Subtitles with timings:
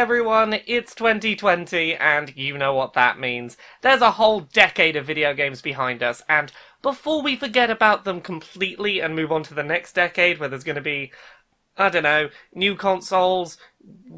[0.00, 3.58] everyone, it's 2020, and you know what that means.
[3.82, 6.50] There's a whole decade of video games behind us, and
[6.80, 10.64] before we forget about them completely and move on to the next decade where there's
[10.64, 11.12] going to be,
[11.76, 13.58] I don't know, new consoles,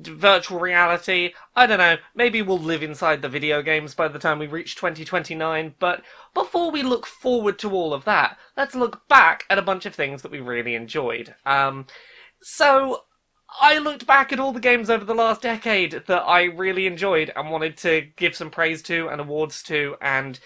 [0.00, 4.38] virtual reality, I don't know, maybe we'll live inside the video games by the time
[4.38, 9.46] we reach 2029, but before we look forward to all of that, let's look back
[9.50, 11.34] at a bunch of things that we really enjoyed.
[11.44, 11.86] Um,
[12.40, 13.02] so,
[13.60, 17.32] I looked back at all the games over the last decade that I really enjoyed
[17.36, 20.38] and wanted to give some praise to and awards to and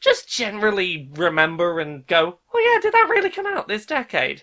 [0.00, 4.42] just generally remember and go, oh yeah, did that really come out this decade?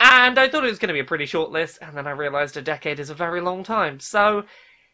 [0.00, 2.10] And I thought it was going to be a pretty short list, and then I
[2.10, 4.00] realised a decade is a very long time.
[4.00, 4.44] So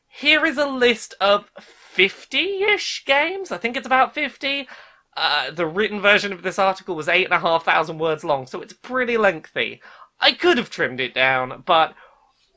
[0.06, 3.50] here is a list of 50 ish games.
[3.50, 4.68] I think it's about 50.
[5.16, 9.80] Uh, the written version of this article was 8,500 words long, so it's pretty lengthy.
[10.20, 11.94] I could have trimmed it down, but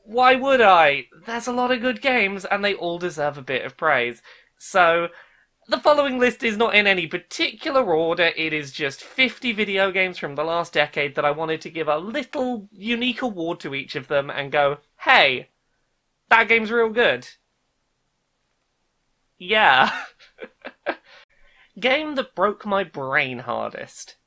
[0.03, 1.07] why would I?
[1.25, 4.21] There's a lot of good games, and they all deserve a bit of praise.
[4.57, 5.09] So,
[5.67, 10.17] the following list is not in any particular order, it is just 50 video games
[10.17, 13.95] from the last decade that I wanted to give a little unique award to each
[13.95, 15.49] of them and go, hey,
[16.29, 17.27] that game's real good.
[19.37, 19.91] Yeah.
[21.79, 24.17] Game that broke my brain hardest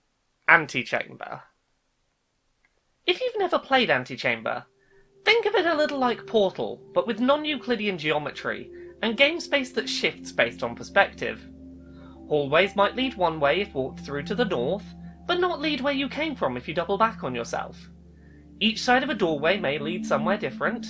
[0.48, 1.42] Antichamber.
[3.04, 4.64] If you've never played Antichamber,
[5.26, 8.70] Think of it a little like Portal, but with non-Euclidean geometry,
[9.02, 11.44] and game space that shifts based on perspective.
[12.28, 14.84] Hallways might lead one way if walked through to the north,
[15.26, 17.76] but not lead where you came from if you double back on yourself.
[18.60, 20.86] Each side of a doorway may lead somewhere different.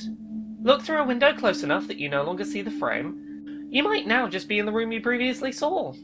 [0.63, 3.69] Look through a window close enough that you no longer see the frame.
[3.71, 5.95] You might now just be in the room you previously saw.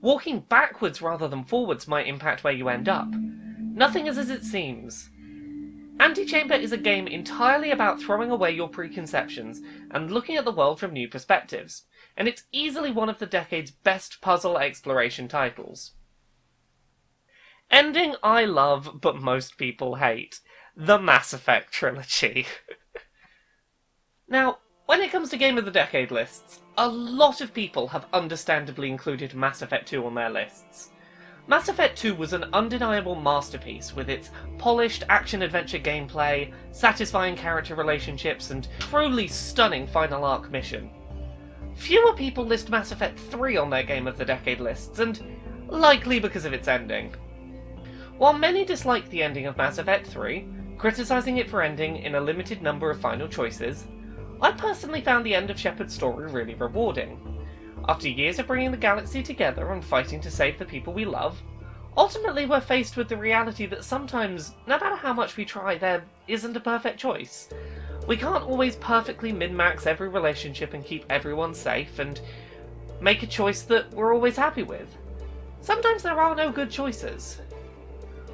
[0.00, 3.08] Walking backwards rather than forwards might impact where you end up.
[3.10, 5.10] Nothing is as it seems.
[6.00, 10.80] Antichamber is a game entirely about throwing away your preconceptions and looking at the world
[10.80, 11.84] from new perspectives,
[12.16, 15.92] and it's easily one of the decade's best puzzle exploration titles.
[17.70, 20.40] Ending I love, but most people hate.
[20.76, 22.46] The Mass Effect trilogy.
[24.28, 28.06] now, when it comes to Game of the Decade lists, a lot of people have
[28.12, 30.90] understandably included Mass Effect 2 on their lists.
[31.48, 37.74] Mass Effect 2 was an undeniable masterpiece with its polished action adventure gameplay, satisfying character
[37.74, 40.88] relationships, and truly stunning final arc mission.
[41.74, 45.20] Fewer people list Mass Effect 3 on their Game of the Decade lists, and
[45.66, 47.12] likely because of its ending.
[48.18, 50.46] While many dislike the ending of Mass Effect 3,
[50.78, 53.86] criticising it for ending in a limited number of final choices,
[54.40, 57.18] I personally found the end of Shepard's story really rewarding.
[57.88, 61.42] After years of bringing the galaxy together and fighting to save the people we love,
[61.96, 66.04] ultimately we're faced with the reality that sometimes, no matter how much we try, there
[66.28, 67.48] isn't a perfect choice.
[68.06, 72.20] We can't always perfectly min-max every relationship and keep everyone safe and
[73.00, 74.96] make a choice that we're always happy with.
[75.60, 77.40] Sometimes there are no good choices.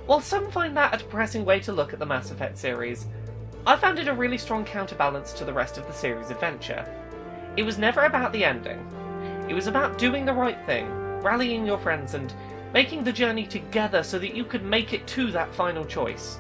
[0.07, 3.07] While some find that a depressing way to look at the Mass Effect series,
[3.67, 6.87] I found it a really strong counterbalance to the rest of the series' adventure.
[7.57, 8.87] It was never about the ending,
[9.49, 10.89] it was about doing the right thing,
[11.21, 12.33] rallying your friends, and
[12.73, 16.39] making the journey together so that you could make it to that final choice.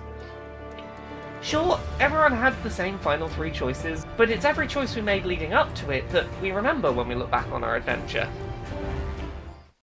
[1.41, 5.52] Sure, everyone had the same final three choices, but it's every choice we made leading
[5.52, 8.28] up to it that we remember when we look back on our adventure.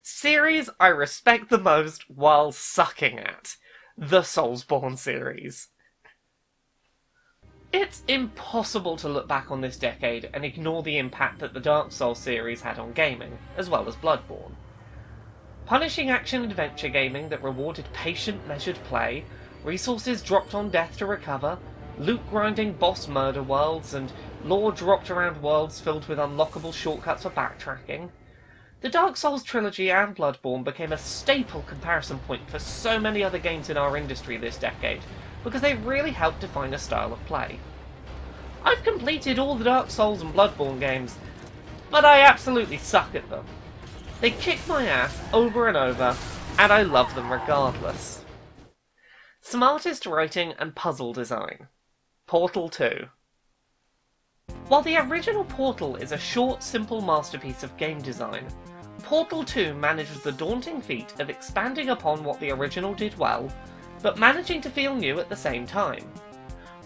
[0.02, 3.56] Series I respect the most while sucking at.
[3.96, 5.68] The Soulsborne series.
[7.72, 11.90] It's impossible to look back on this decade and ignore the impact that the Dark
[11.90, 14.52] Souls series had on gaming, as well as Bloodborne.
[15.64, 19.24] Punishing action adventure gaming that rewarded patient, measured play,
[19.64, 21.56] resources dropped on death to recover,
[21.98, 24.12] loot grinding boss murder worlds, and
[24.44, 28.10] lore dropped around worlds filled with unlockable shortcuts for backtracking.
[28.82, 33.38] The Dark Souls trilogy and Bloodborne became a staple comparison point for so many other
[33.38, 35.00] games in our industry this decade,
[35.44, 37.58] because they really help define a style of play.
[38.64, 41.16] I've completed all the Dark Souls and Bloodborne games,
[41.90, 43.44] but I absolutely suck at them.
[44.20, 46.16] They kick my ass over and over,
[46.58, 48.24] and I love them regardless.
[49.40, 51.66] Smartest writing and puzzle design.
[52.26, 53.06] Portal 2.
[54.68, 58.46] While the original Portal is a short, simple masterpiece of game design,
[59.02, 63.52] Portal 2 manages the daunting feat of expanding upon what the original did well
[64.02, 66.04] but managing to feel new at the same time.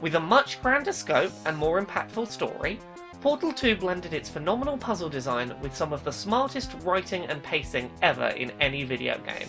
[0.00, 2.78] With a much grander scope and more impactful story,
[3.22, 7.90] Portal 2 blended its phenomenal puzzle design with some of the smartest writing and pacing
[8.02, 9.48] ever in any video game.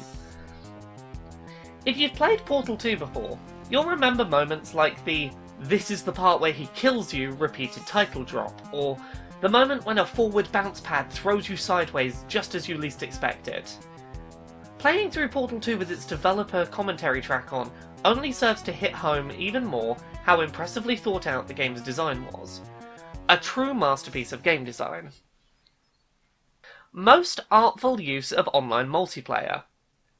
[1.85, 3.37] If you've played Portal 2 before,
[3.69, 5.29] you'll remember moments like the
[5.59, 8.97] this is the part where he kills you repeated title drop, or
[9.39, 13.47] The moment when a forward bounce pad throws you sideways just as you least expect
[13.47, 13.77] it.
[14.79, 17.71] Playing through Portal 2 with its developer commentary track on
[18.05, 22.61] only serves to hit home even more how impressively thought out the game's design was.
[23.29, 25.11] A true masterpiece of game design.
[26.91, 29.63] Most artful use of online multiplayer.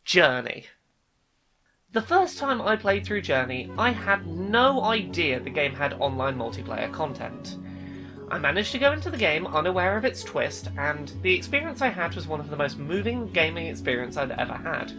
[0.04, 0.66] Journey.
[1.92, 6.36] The first time I played through Journey, I had no idea the game had online
[6.36, 7.58] multiplayer content.
[8.30, 11.88] I managed to go into the game unaware of its twist, and the experience I
[11.88, 14.92] had was one of the most moving gaming experiences I'd ever had.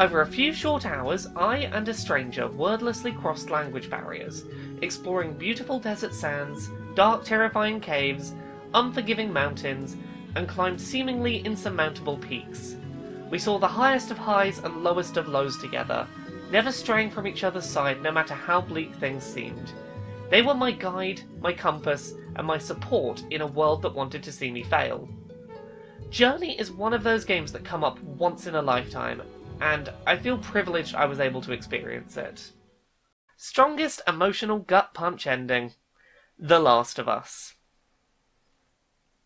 [0.00, 4.44] Over a few short hours, I and a stranger wordlessly crossed language barriers,
[4.82, 8.32] exploring beautiful desert sands, dark, terrifying caves,
[8.74, 9.96] unforgiving mountains,
[10.34, 12.76] and climbed seemingly insurmountable peaks.
[13.30, 16.06] We saw the highest of highs and lowest of lows together,
[16.50, 19.72] never straying from each other's side no matter how bleak things seemed.
[20.30, 24.32] They were my guide, my compass, and my support in a world that wanted to
[24.32, 25.08] see me fail.
[26.10, 29.22] Journey is one of those games that come up once in a lifetime,
[29.60, 32.52] and I feel privileged I was able to experience it.
[33.36, 35.72] Strongest emotional gut punch ending
[36.38, 37.54] The Last of Us.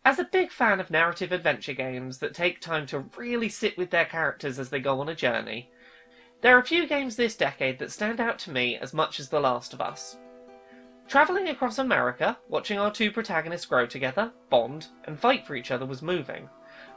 [0.05, 3.91] As a big fan of narrative adventure games that take time to really sit with
[3.91, 5.71] their characters as they go on a journey,
[6.41, 9.29] there are a few games this decade that stand out to me as much as
[9.29, 10.17] The Last of Us.
[11.13, 15.85] Travelling across America, watching our two protagonists grow together, bond, and fight for each other
[15.85, 16.49] was moving.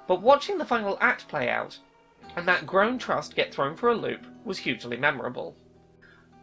[0.08, 1.78] But watching the final act play out,
[2.38, 5.58] and that grown trust get thrown for a loop, was hugely memorable.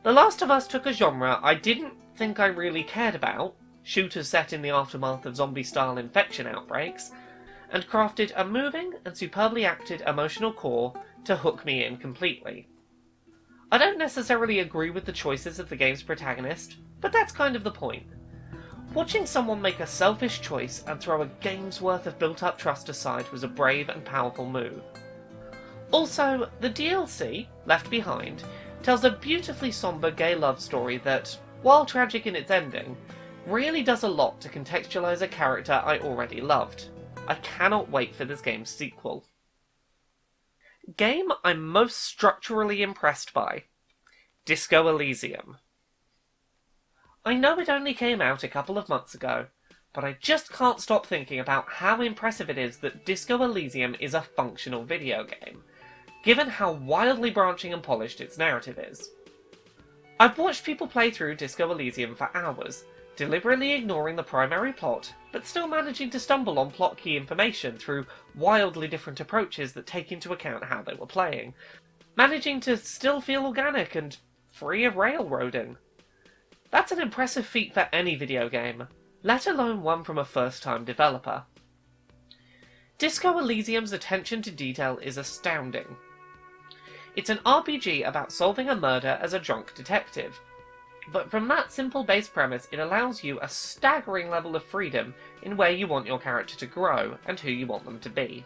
[0.03, 4.29] The Last of Us took a genre I didn't think I really cared about, shooters
[4.29, 7.11] set in the aftermath of zombie style infection outbreaks,
[7.71, 10.93] and crafted a moving and superbly acted emotional core
[11.25, 12.69] to hook me in completely.
[13.73, 17.65] I don't necessarily agree with the choices of the game's protagonist, but that's kind of
[17.65, 18.05] the point.
[18.93, 22.91] Watching someone make a selfish choice and throw a game's worth of built up trust
[22.91, 24.83] aside was a brave and powerful move.
[25.91, 28.45] Also, the DLC, Left Behind,
[28.83, 32.95] tells a beautifully somber gay love story that, while tragic in its ending,
[33.47, 36.91] really does a lot to contextualize a character I already loved.
[37.27, 39.25] I cannot wait for this game's sequel.
[40.97, 43.65] Game I'm most structurally impressed by
[44.45, 45.59] Disco Elysium.
[47.25, 49.47] I know it only came out a couple of months ago,
[49.93, 54.15] but I just can't stop thinking about how impressive it is that Disco Elysium is
[54.15, 55.63] a functional video game,
[56.25, 59.09] given how wildly branching and polished its narrative is.
[60.19, 62.83] I've watched people play through Disco Elysium for hours,
[63.23, 68.05] deliberately ignoring the primary plot, but still managing to stumble on plot key information through
[68.35, 71.55] wildly different approaches that take into account how they were playing,
[72.17, 74.19] managing to still feel organic and
[74.51, 75.77] free of railroading.
[76.73, 78.89] That's an impressive feat for any video game,
[79.23, 81.45] let alone one from a first time developer.
[82.99, 85.97] Disco Elysium's attention to detail is astounding.
[87.15, 90.41] It's an RPG about solving a murder as a drunk detective,
[91.11, 95.57] but from that simple base premise, it allows you a staggering level of freedom in
[95.57, 98.45] where you want your character to grow and who you want them to be.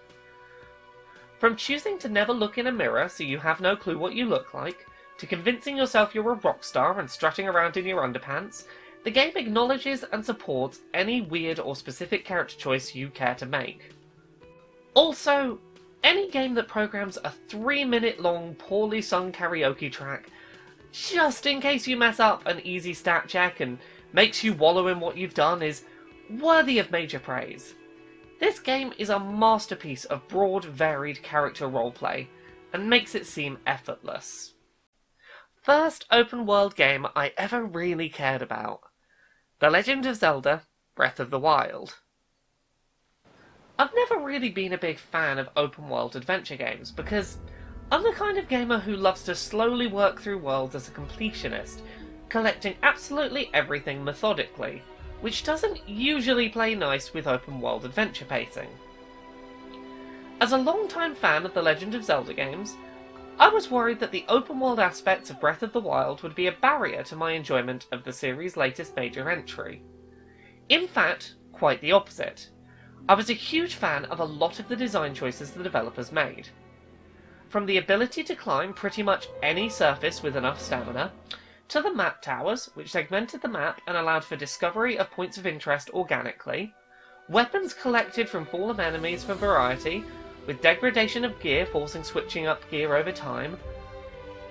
[1.38, 4.24] From choosing to never look in a mirror so you have no clue what you
[4.24, 4.86] look like,
[5.18, 8.64] to convincing yourself you're a rock star and strutting around in your underpants,
[9.04, 13.90] the game acknowledges and supports any weird or specific character choice you care to make.
[14.94, 15.58] Also,
[16.02, 20.30] any game that programs a three minute long, poorly sung karaoke track
[20.92, 23.78] just in case you mess up an easy stat check and
[24.12, 25.84] makes you wallow in what you've done is
[26.30, 27.74] worthy of major praise.
[28.40, 32.28] This game is a masterpiece of broad, varied character roleplay,
[32.72, 34.54] and makes it seem effortless.
[35.62, 38.80] First open world game I ever really cared about
[39.58, 40.62] The Legend of Zelda
[40.94, 41.96] Breath of the Wild.
[43.78, 47.38] I've never really been a big fan of open world adventure games because
[47.92, 51.82] I'm the kind of gamer who loves to slowly work through worlds as a completionist,
[52.28, 54.82] collecting absolutely everything methodically,
[55.20, 58.68] which doesn't usually play nice with open world adventure pacing.
[60.40, 62.74] As a long-time fan of the Legend of Zelda games,
[63.38, 66.48] I was worried that the open world aspects of Breath of the Wild would be
[66.48, 69.82] a barrier to my enjoyment of the series' latest major entry.
[70.68, 72.50] In fact, quite the opposite.
[73.08, 76.48] I was a huge fan of a lot of the design choices the developers made.
[77.48, 81.12] From the ability to climb pretty much any surface with enough stamina,
[81.68, 85.46] to the map towers, which segmented the map and allowed for discovery of points of
[85.46, 86.74] interest organically,
[87.28, 90.04] weapons collected from fallen enemies for variety,
[90.46, 93.56] with degradation of gear forcing switching up gear over time.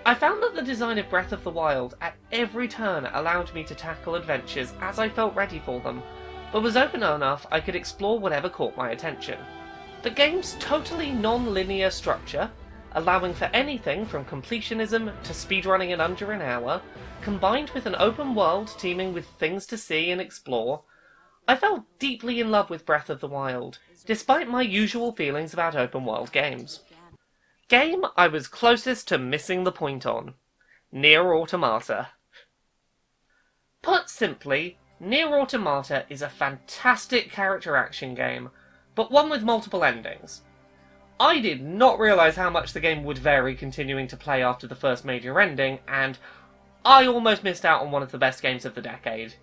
[0.05, 3.63] I found that the design of Breath of the Wild at every turn allowed me
[3.65, 6.03] to tackle adventures as I felt ready for them,
[6.51, 9.39] but was open enough I could explore whatever caught my attention.
[10.03, 12.51] The game's totally non-linear structure,
[12.95, 16.81] allowing for anything from completionism to speedrunning in under an hour,
[17.21, 20.81] combined with an open world teeming with things to see and explore,
[21.47, 25.75] I fell deeply in love with Breath of the Wild, despite my usual feelings about
[25.75, 26.79] open world games.
[27.67, 30.35] Game I was closest to missing the point on.
[30.91, 32.09] Nier Automata.
[33.81, 38.49] Put simply, Nier Automata is a fantastic character action game,
[38.95, 40.41] but one with multiple endings.
[41.19, 44.75] I did not realise how much the game would vary continuing to play after the
[44.75, 46.17] first major ending, and
[46.83, 49.33] I almost missed out on one of the best games of the decade.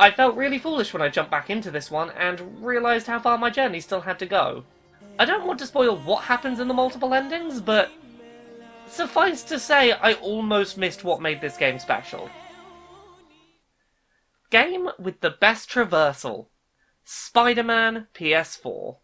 [0.00, 3.38] I felt really foolish when I jumped back into this one and realised how far
[3.38, 4.64] my journey still had to go.
[5.18, 7.90] I don't want to spoil what happens in the multiple endings, but
[8.88, 12.28] suffice to say, I almost missed what made this game special.
[14.50, 16.46] Game with the best traversal
[17.04, 18.96] Spider Man PS4.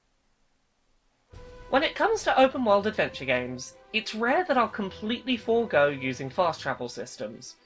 [1.75, 6.31] When it comes to open world adventure games, it's rare that I'll completely forego using
[6.31, 7.57] fast travel systems.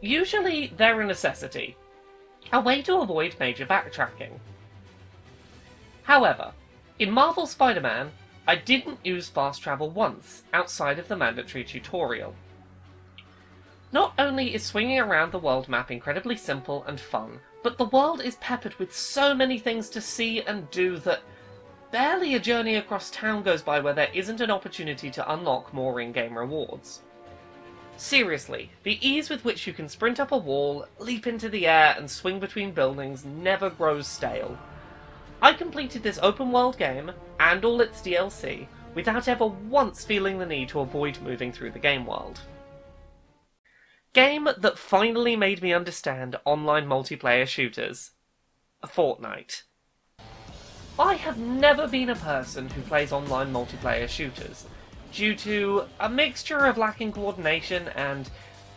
[0.00, 1.76] Usually, they're a necessity,
[2.52, 4.38] a way to avoid major backtracking.
[6.04, 6.52] However,
[7.00, 8.12] in Marvel Spider-Man,
[8.46, 12.32] I didn't use fast travel once, outside of the mandatory tutorial.
[13.90, 18.20] Not only is swinging around the world map incredibly simple and fun, but the world
[18.20, 21.22] is peppered with so many things to see and do that
[21.96, 25.98] barely a journey across town goes by where there isn't an opportunity to unlock more
[25.98, 27.00] in-game rewards.
[27.96, 31.94] Seriously, the ease with which you can sprint up a wall, leap into the air,
[31.96, 34.58] and swing between buildings never grows stale.
[35.40, 40.44] I completed this open world game, and all its DLC, without ever once feeling the
[40.44, 42.40] need to avoid moving through the game world.
[44.12, 48.10] Game that finally made me understand online multiplayer shooters.
[48.84, 49.62] Fortnite.
[50.98, 54.64] I have never been a person who plays online multiplayer shooters,
[55.12, 58.30] due to a mixture of lacking coordination and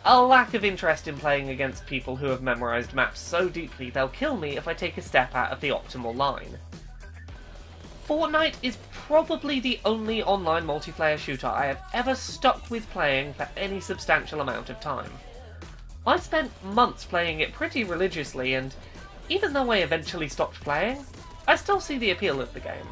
[0.04, 4.08] a lack of interest in playing against people who have memorized maps so deeply they'll
[4.08, 6.58] kill me if I take a step out of the optimal line.
[8.06, 13.48] Fortnite is probably the only online multiplayer shooter I have ever stuck with playing for
[13.56, 15.10] any substantial amount of time.
[16.06, 18.74] I spent months playing it pretty religiously, and
[19.30, 21.04] even though I eventually stopped playing,
[21.50, 22.86] I still see the appeal of the game.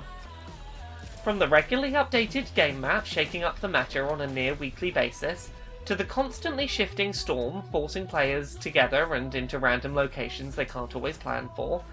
[1.22, 5.50] From the regularly updated game map shaking up the matter on a near weekly basis,
[5.84, 11.16] to the constantly shifting storm forcing players together and into random locations they can't always
[11.16, 11.84] plan for,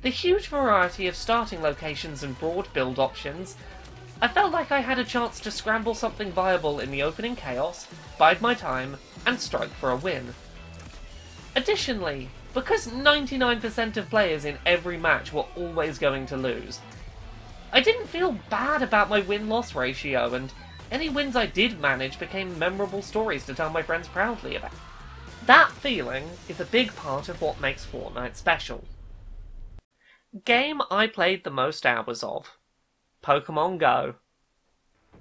[0.00, 3.54] the huge variety of starting locations and broad build options,
[4.22, 7.86] I felt like I had a chance to scramble something viable in the opening chaos,
[8.16, 8.96] bide my time,
[9.26, 10.32] and strike for a win.
[11.54, 16.80] Additionally, because 99% of players in every match were always going to lose,
[17.70, 20.50] I didn't feel bad about my win-loss ratio, and
[20.90, 24.72] any wins I did manage became memorable stories to tell my friends proudly about.
[25.44, 28.82] That feeling is a big part of what makes Fortnite special.
[30.46, 32.56] Game I played the most hours of
[33.22, 34.14] Pokemon Go.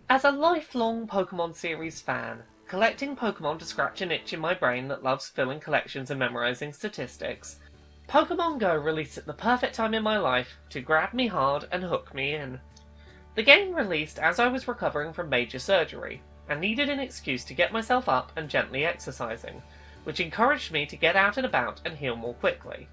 [0.09, 4.87] As a lifelong Pokemon series fan, collecting Pokemon to scratch an itch in my brain
[4.87, 7.57] that loves filling collections and memorizing statistics,
[8.07, 11.83] Pokemon Go released at the perfect time in my life to grab me hard and
[11.83, 12.59] hook me in.
[13.35, 17.53] The game released as I was recovering from major surgery, and needed an excuse to
[17.53, 19.61] get myself up and gently exercising,
[20.03, 22.87] which encouraged me to get out and about and heal more quickly.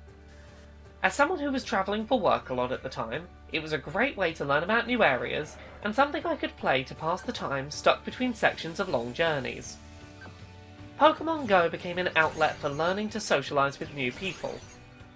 [1.02, 3.78] As someone who was travelling for work a lot at the time, it was a
[3.78, 7.32] great way to learn about new areas, and something I could play to pass the
[7.32, 9.76] time stuck between sections of long journeys.
[10.98, 14.58] Pokemon Go became an outlet for learning to socialise with new people,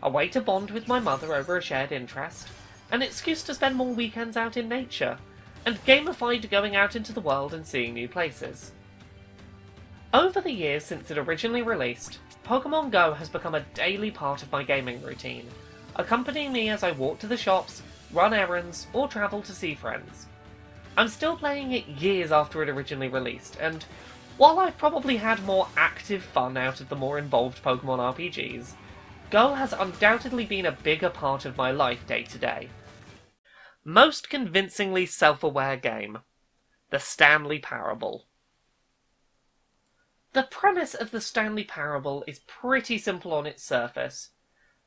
[0.02, 2.48] a way to bond with my mother over a shared interest,
[2.90, 5.18] an excuse to spend more weekends out in nature,
[5.64, 8.72] and gamified going out into the world and seeing new places.
[10.12, 14.52] Over the years since it originally released, Pokemon Go has become a daily part of
[14.52, 15.48] my gaming routine,
[15.96, 20.26] accompanying me as I walk to the shops, run errands, or travel to see friends.
[20.96, 23.84] I'm still playing it years after it originally released, and
[24.36, 28.74] while I've probably had more active fun out of the more involved Pokemon RPGs,
[29.30, 32.68] Go has undoubtedly been a bigger part of my life day to day.
[33.84, 36.18] Most convincingly self aware game
[36.90, 38.26] The Stanley Parable.
[40.32, 44.30] The premise of the Stanley Parable is pretty simple on its surface.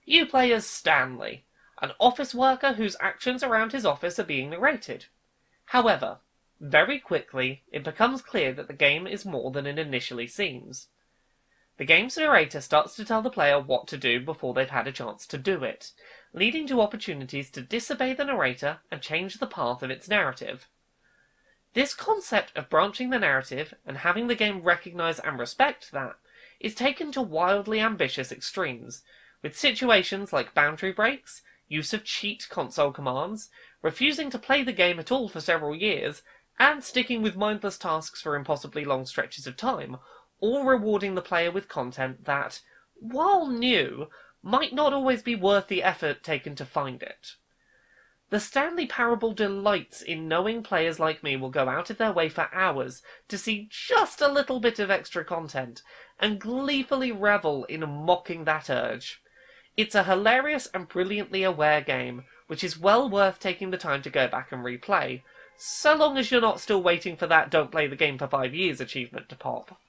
[0.06, 1.46] You play as Stanley,
[1.82, 5.06] an office worker whose actions around his office are being narrated.
[5.66, 6.18] However,
[6.60, 10.88] very quickly it becomes clear that the game is more than it initially seems.
[11.78, 14.92] The game's narrator starts to tell the player what to do before they've had a
[14.92, 15.92] chance to do it,
[16.34, 20.68] leading to opportunities to disobey the narrator and change the path of its narrative.
[21.74, 26.18] This concept of branching the narrative and having the game recognize and respect that
[26.60, 29.04] is taken to wildly ambitious extremes,
[29.42, 33.50] with situations like boundary breaks, use of cheat console commands,
[33.82, 36.22] refusing to play the game at all for several years,
[36.60, 39.96] and sticking with mindless tasks for impossibly long stretches of time,
[40.42, 42.60] all rewarding the player with content that,
[42.96, 44.10] while new,
[44.42, 47.36] might not always be worth the effort taken to find it.
[48.30, 52.30] The Stanley Parable delights in knowing players like me will go out of their way
[52.30, 55.82] for hours to see just a little bit of extra content,
[56.20, 59.22] and gleefully revel in mocking that urge.
[59.80, 64.10] It's a hilarious and brilliantly aware game, which is well worth taking the time to
[64.10, 65.24] go back and replay,
[65.56, 68.54] so long as you're not still waiting for that don't play the game for five
[68.54, 69.80] years achievement to pop.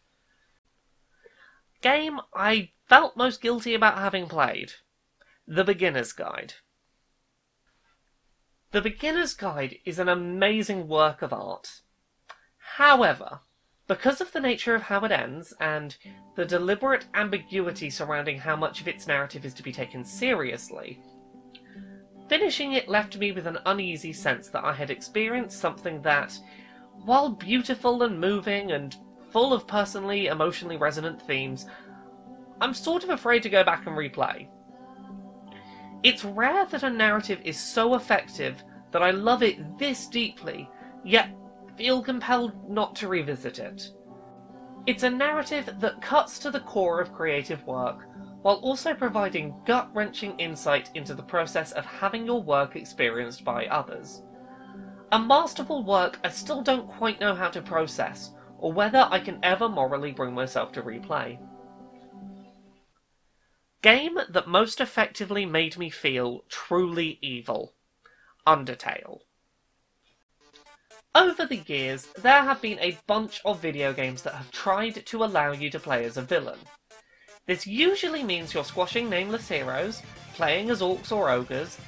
[1.82, 4.74] Game I felt most guilty about having played
[5.48, 6.54] The Beginner's Guide.
[8.70, 11.80] The Beginner's Guide is an amazing work of art.
[12.76, 13.40] However,
[13.90, 15.96] because of the nature of how it ends, and
[16.36, 21.02] the deliberate ambiguity surrounding how much of its narrative is to be taken seriously,
[22.28, 26.38] finishing it left me with an uneasy sense that I had experienced something that,
[27.04, 28.94] while beautiful and moving and
[29.32, 31.66] full of personally emotionally resonant themes,
[32.60, 34.46] I'm sort of afraid to go back and replay.
[36.04, 40.70] It's rare that a narrative is so effective that I love it this deeply,
[41.04, 41.34] yet
[41.80, 43.88] feel compelled not to revisit it.
[44.86, 48.06] It's a narrative that cuts to the core of creative work,
[48.42, 53.64] while also providing gut wrenching insight into the process of having your work experienced by
[53.68, 54.22] others.
[55.12, 59.38] A masterful work I still don't quite know how to process, or whether I can
[59.42, 61.38] ever morally bring myself to replay.
[63.80, 67.72] Game that most effectively made me feel truly evil
[68.46, 69.20] Undertale.
[71.14, 75.24] Over the years, there have been a bunch of video games that have tried to
[75.24, 76.60] allow you to play as a villain.
[77.46, 80.02] This usually means you're squashing nameless heroes,
[80.34, 81.78] playing as orcs or ogres,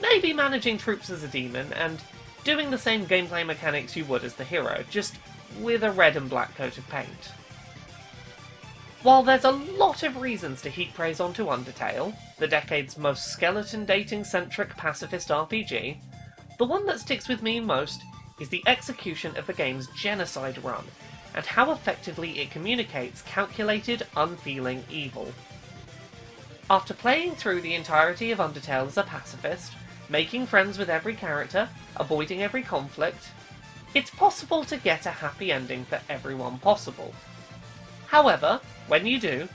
[0.00, 2.00] maybe managing troops as a demon, and
[2.42, 5.14] doing the same gameplay mechanics you would as the hero, just
[5.60, 7.30] with a red and black coat of paint.
[9.04, 13.84] While there's a lot of reasons to heap praise onto Undertale, the decade's most skeleton
[13.84, 15.98] dating centric pacifist RPG,
[16.58, 18.02] the one that sticks with me most
[18.42, 20.84] is the execution of the game's genocide run,
[21.32, 25.32] and how effectively it communicates calculated, unfeeling evil.
[26.68, 29.72] After playing through the entirety of Undertale as a pacifist,
[30.08, 33.28] making friends with every character, avoiding every conflict,
[33.94, 37.14] it's possible to get a happy ending for everyone possible.
[38.06, 39.48] However, when you do,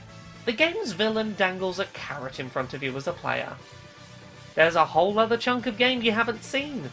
[0.46, 3.54] the game's villain dangles a carrot in front of you as a player.
[4.54, 6.88] There's a whole other chunk of game you haven't seen.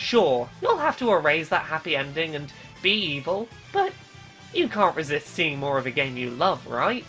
[0.00, 3.92] Sure, you'll have to erase that happy ending and be evil, but
[4.54, 7.04] you can't resist seeing more of a game you love, right?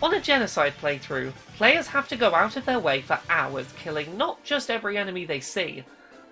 [0.00, 4.16] On a genocide playthrough, players have to go out of their way for hours killing
[4.16, 5.84] not just every enemy they see,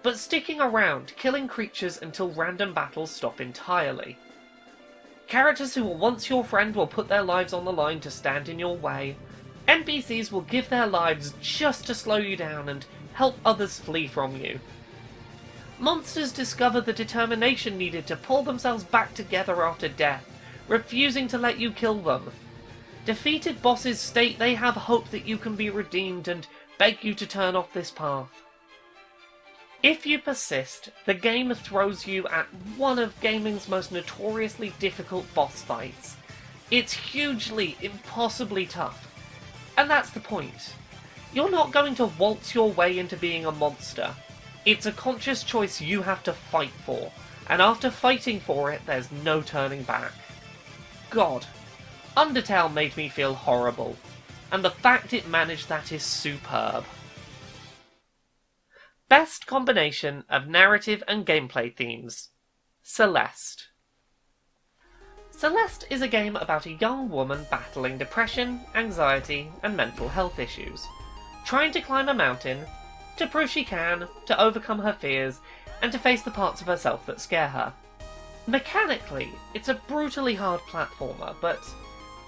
[0.04, 4.16] but sticking around, killing creatures until random battles stop entirely.
[5.26, 8.48] Characters who were once your friend will put their lives on the line to stand
[8.48, 9.16] in your way.
[9.66, 12.86] NPCs will give their lives just to slow you down and
[13.18, 14.60] help others flee from you.
[15.80, 20.24] Monsters discover the determination needed to pull themselves back together after death,
[20.68, 22.30] refusing to let you kill them.
[23.04, 26.46] Defeated bosses state they have hope that you can be redeemed and
[26.78, 28.30] beg you to turn off this path.
[29.82, 35.60] If you persist, the game throws you at one of gaming's most notoriously difficult boss
[35.62, 36.14] fights.
[36.70, 39.12] It's hugely, impossibly tough.
[39.76, 40.74] And that's the point.
[41.32, 44.14] You're not going to waltz your way into being a monster.
[44.64, 47.12] It's a conscious choice you have to fight for,
[47.48, 50.12] and after fighting for it, there's no turning back.
[51.10, 51.46] God,
[52.16, 53.96] Undertale made me feel horrible,
[54.50, 56.84] and the fact it managed that is superb.
[59.08, 62.30] Best combination of narrative and gameplay themes
[62.82, 63.68] Celeste.
[65.30, 70.86] Celeste is a game about a young woman battling depression, anxiety, and mental health issues,
[71.48, 72.62] trying to climb a mountain,
[73.16, 75.40] to prove she can, to overcome her fears,
[75.80, 77.72] and to face the parts of herself that scare her.
[78.46, 81.64] Mechanically, it's a brutally hard platformer, but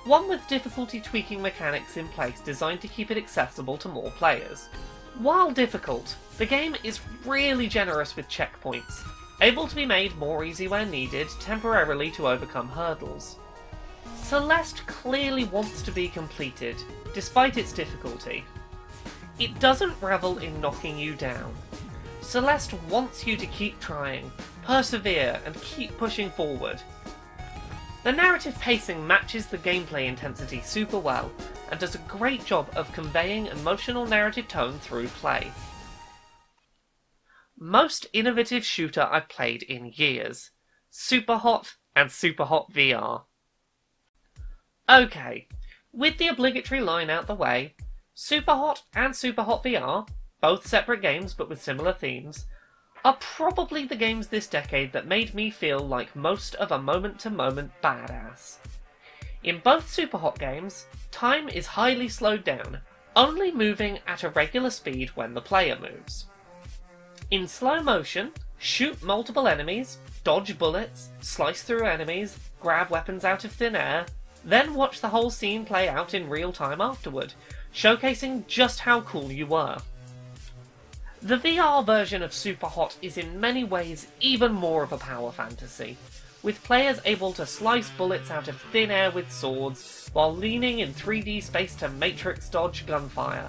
[0.07, 4.71] one with difficulty tweaking mechanics in place designed to keep it accessible to more players.
[5.19, 9.03] While difficult, the game is really generous with checkpoints,
[9.43, 13.37] able to be made more easy where needed temporarily to overcome hurdles.
[14.17, 16.77] Celeste clearly wants to be completed,
[17.13, 18.47] despite its difficulty.
[19.41, 21.53] It doesn't revel in knocking you down.
[22.21, 24.31] Celeste wants you to keep trying,
[24.65, 26.81] persevere, and keep pushing forward.
[28.05, 31.33] The narrative pacing matches the gameplay intensity super well,
[31.71, 35.51] and does a great job of conveying emotional narrative tone through play.
[37.59, 40.51] Most innovative shooter I've played in years.
[40.93, 43.25] Superhot and Superhot VR.
[44.89, 45.47] Okay,
[45.93, 47.75] with the obligatory line out the way,
[48.21, 50.07] Superhot and Superhot VR,
[50.43, 52.45] both separate games but with similar themes,
[53.03, 57.19] are probably the games this decade that made me feel like most of a moment
[57.21, 58.59] to moment badass.
[59.43, 62.81] In both Superhot games, time is highly slowed down,
[63.17, 66.27] only moving at a regular speed when the player moves.
[67.31, 73.53] In slow motion, shoot multiple enemies, dodge bullets, slice through enemies, grab weapons out of
[73.53, 74.05] thin air,
[74.45, 77.33] then watch the whole scene play out in real time afterward,
[77.75, 79.79] showcasing just how cool you were.
[81.23, 85.97] The VR version of Superhot is in many ways even more of a power fantasy,
[86.43, 90.95] with players able to slice bullets out of thin air with swords while leaning in
[90.95, 93.49] 3D space to matrix dodge gunfire.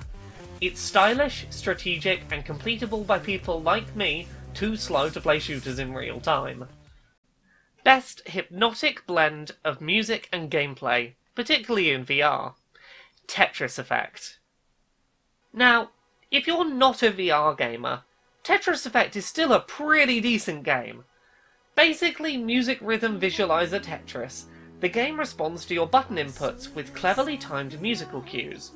[0.59, 5.93] It's stylish, strategic, and completable by people like me too slow to play shooters in
[5.93, 6.67] real time.
[7.83, 12.53] Best hypnotic blend of music and gameplay, particularly in VR.
[13.27, 14.39] Tetris Effect.
[15.53, 15.91] Now,
[16.31, 18.03] if you're not a VR gamer,
[18.43, 21.03] Tetris Effect is still a pretty decent game.
[21.75, 24.45] Basically, music rhythm visualizer Tetris,
[24.79, 28.71] the game responds to your button inputs with cleverly timed musical cues.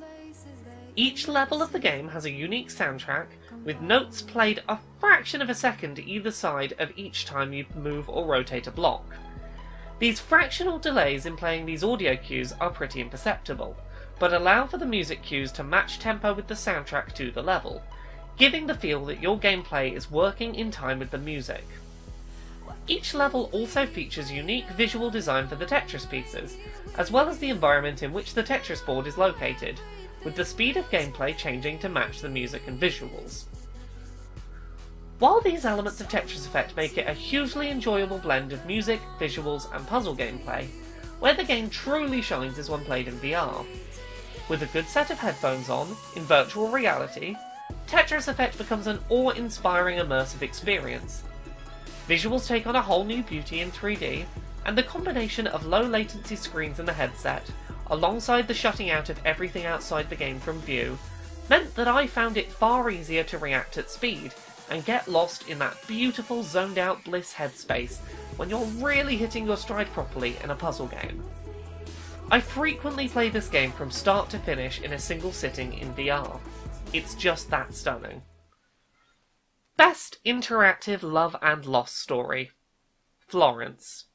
[0.94, 3.26] Each level of the game has a unique soundtrack,
[3.64, 8.08] with notes played a fraction of a second either side of each time you move
[8.08, 9.04] or rotate a block.
[9.98, 13.76] These fractional delays in playing these audio cues are pretty imperceptible,
[14.18, 17.82] but allow for the music cues to match tempo with the soundtrack to the level,
[18.36, 21.64] giving the feel that your gameplay is working in time with the music.
[22.88, 26.56] Each level also features unique visual design for the Tetris pieces,
[26.96, 29.80] as well as the environment in which the Tetris board is located,
[30.24, 33.44] with the speed of gameplay changing to match the music and visuals.
[35.18, 39.74] While these elements of Tetris Effect make it a hugely enjoyable blend of music, visuals,
[39.74, 40.68] and puzzle gameplay,
[41.20, 43.64] where the game truly shines is when played in VR,
[44.48, 47.36] with a good set of headphones on, in virtual reality,
[47.86, 51.22] Tetris Effect becomes an awe-inspiring immersive experience.
[52.08, 54.24] Visuals take on a whole new beauty in 3D,
[54.64, 57.48] and the combination of low latency screens in the headset,
[57.88, 60.98] alongside the shutting out of everything outside the game from view,
[61.48, 64.32] meant that I found it far easier to react at speed
[64.70, 67.98] and get lost in that beautiful zoned out bliss headspace
[68.36, 71.22] when you're really hitting your stride properly in a puzzle game.
[72.28, 76.40] I frequently play this game from start to finish in a single sitting in VR.
[76.92, 78.20] It's just that stunning.
[79.76, 82.50] Best Interactive Love and Loss Story
[83.28, 84.06] Florence.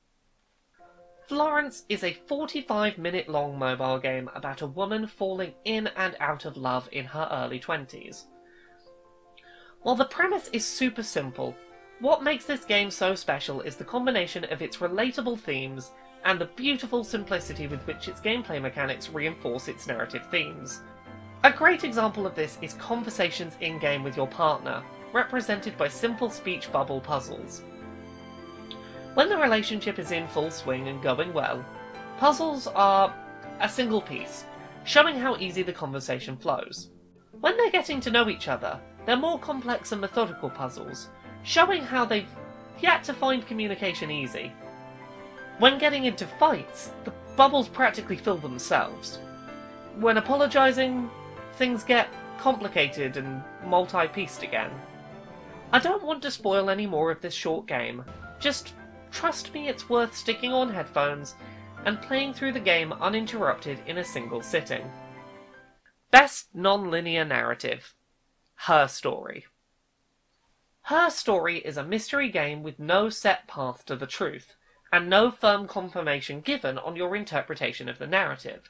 [1.27, 6.43] Florence is a 45 minute long mobile game about a woman falling in and out
[6.43, 8.25] of love in her early 20s.
[9.83, 11.55] While the premise is super simple,
[12.01, 15.91] what makes this game so special is the combination of its relatable themes
[16.25, 20.81] and the beautiful simplicity with which its gameplay mechanics reinforce its narrative themes.
[21.43, 26.29] A great example of this is conversations in game with your partner, represented by simple
[26.29, 27.63] speech bubble puzzles.
[29.15, 31.65] When the relationship is in full swing and going well,
[32.17, 33.13] puzzles are
[33.59, 34.45] a single piece,
[34.83, 36.89] showing how easy the conversation flows.
[37.39, 41.09] When they're getting to know each other, they're more complex and methodical puzzles,
[41.43, 42.29] showing how they've
[42.79, 44.51] yet to find communication easy,
[45.61, 49.19] when getting into fights, the bubbles practically fill themselves.
[49.99, 51.07] When apologising,
[51.53, 52.07] things get
[52.39, 54.71] complicated and multi-pieced again.
[55.71, 58.03] I don't want to spoil any more of this short game,
[58.39, 58.73] just
[59.11, 61.35] trust me it's worth sticking on headphones
[61.85, 64.89] and playing through the game uninterrupted in a single sitting.
[66.09, 67.93] Best non-linear narrative.
[68.55, 69.45] Her Story.
[70.85, 74.55] Her Story is a mystery game with no set path to the truth
[74.91, 78.69] and no firm confirmation given on your interpretation of the narrative,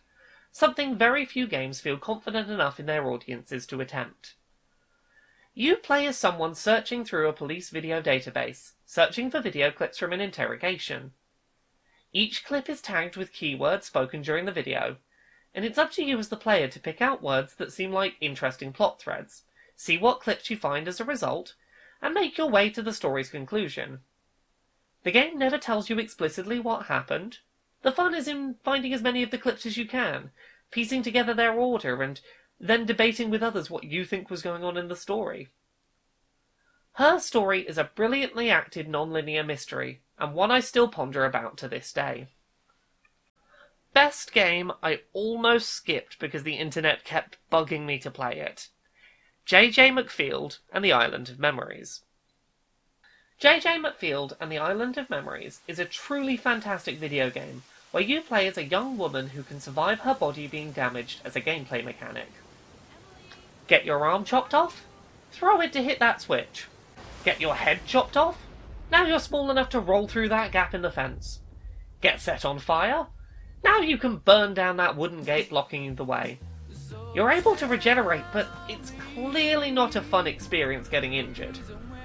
[0.52, 4.36] something very few games feel confident enough in their audiences to attempt.
[5.54, 10.14] You play as someone searching through a police video database, searching for video clips from
[10.14, 11.12] an interrogation.
[12.14, 14.98] Each clip is tagged with keywords spoken during the video,
[15.54, 18.16] and it's up to you as the player to pick out words that seem like
[18.22, 19.44] interesting plot threads,
[19.76, 21.56] see what clips you find as a result,
[22.02, 24.00] and make your way to the story's conclusion.
[25.04, 27.40] The game never tells you explicitly what happened.
[27.82, 30.32] The fun is in finding as many of the clips as you can,
[30.70, 32.22] piecing together their order, and
[32.60, 35.50] then debating with others what you think was going on in the story.
[36.94, 41.68] Her story is a brilliantly acted non-linear mystery, and one I still ponder about to
[41.68, 42.28] this day.
[43.94, 48.70] Best game I almost skipped because the internet kept bugging me to play it.
[49.48, 52.04] JJ Macfield and the Island of Memories.
[53.42, 58.22] JJ Macfield and the Island of Memories is a truly fantastic video game where you
[58.22, 61.84] play as a young woman who can survive her body being damaged as a gameplay
[61.84, 62.30] mechanic.
[63.66, 64.86] Get your arm chopped off?
[65.32, 66.68] Throw it to hit that switch.
[67.26, 68.46] Get your head chopped off?
[68.92, 71.40] Now you're small enough to roll through that gap in the fence.
[72.00, 73.08] Get set on fire?
[73.64, 76.38] Now you can burn down that wooden gate blocking the way.
[77.16, 81.58] You're able to regenerate, but it's clearly not a fun experience getting injured.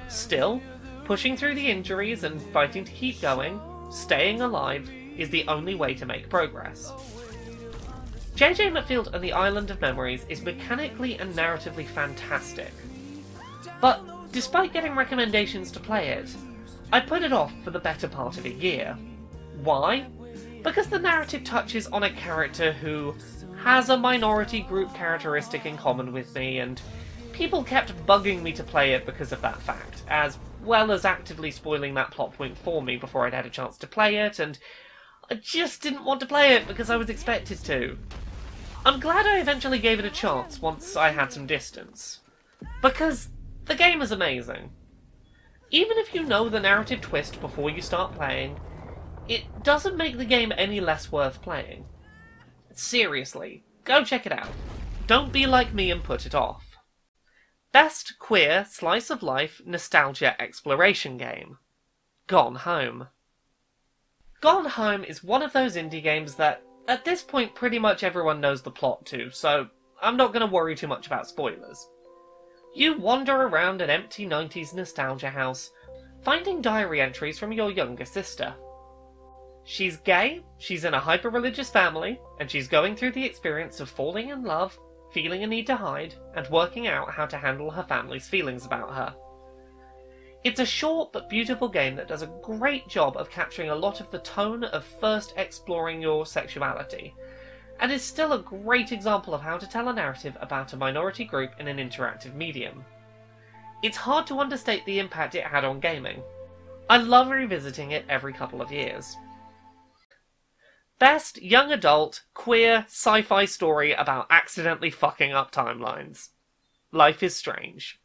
[0.09, 0.63] Still,
[1.07, 5.95] pushing through the injuries and fighting to keep going, staying alive, is the only way
[5.95, 6.93] to make progress.
[8.35, 12.73] JJ Macfield and the Island of Memories is mechanically and narratively fantastic.
[13.81, 16.29] But despite getting recommendations to play it,
[16.93, 18.99] I put it off for the better part of a year.
[19.63, 20.07] Why?
[20.63, 23.15] Because the narrative touches on a character who
[23.63, 26.81] has a minority group characteristic in common with me, and
[27.33, 31.51] people kept bugging me to play it because of that fact, as well as actively
[31.51, 34.59] spoiling that plot point for me before I'd had a chance to play it, and
[35.31, 37.99] I just didn't want to play it because I was expected to.
[38.85, 42.21] I'm glad I eventually gave it a chance once I had some distance.
[42.83, 43.29] Because
[43.65, 44.71] the game is amazing.
[45.71, 48.61] Even if you know the narrative twist before you start playing,
[49.29, 51.85] it doesn't make the game any less worth playing.
[52.73, 54.53] Seriously, go check it out.
[55.07, 56.66] Don't be like me and put it off.
[57.77, 61.59] Best queer slice of life nostalgia exploration game.
[62.27, 63.09] Gone Home.
[64.41, 68.41] Gone Home is one of those indie games that, at this point, pretty much everyone
[68.41, 69.69] knows the plot to, so
[70.01, 71.87] I'm not going to worry too much about spoilers.
[72.75, 75.71] You wander around an empty 90s nostalgia house,
[76.23, 78.55] finding diary entries from your younger sister.
[79.65, 83.91] She's gay, she's in a hyper religious family, and she's going through the experience of
[83.91, 84.79] falling in love,
[85.17, 88.93] feeling a need to hide, and working out how to handle her family's feelings about
[88.93, 89.17] her.
[90.45, 94.03] It's a short but beautiful game that does a great job of capturing a lot
[94.03, 97.15] of the tone of first exploring your sexuality,
[97.81, 101.25] and is still a great example of how to tell a narrative about a minority
[101.25, 102.85] group in an interactive medium.
[103.83, 106.23] It's hard to understate the impact it had on gaming.
[106.91, 109.17] I love revisiting it every couple of years.
[110.99, 116.31] Best young adult queer sci fi story about accidentally fucking up timelines.
[116.91, 118.01] Life is Strange.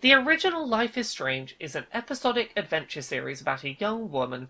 [0.00, 4.48] The original Life is Strange is an episodic adventure series about a young woman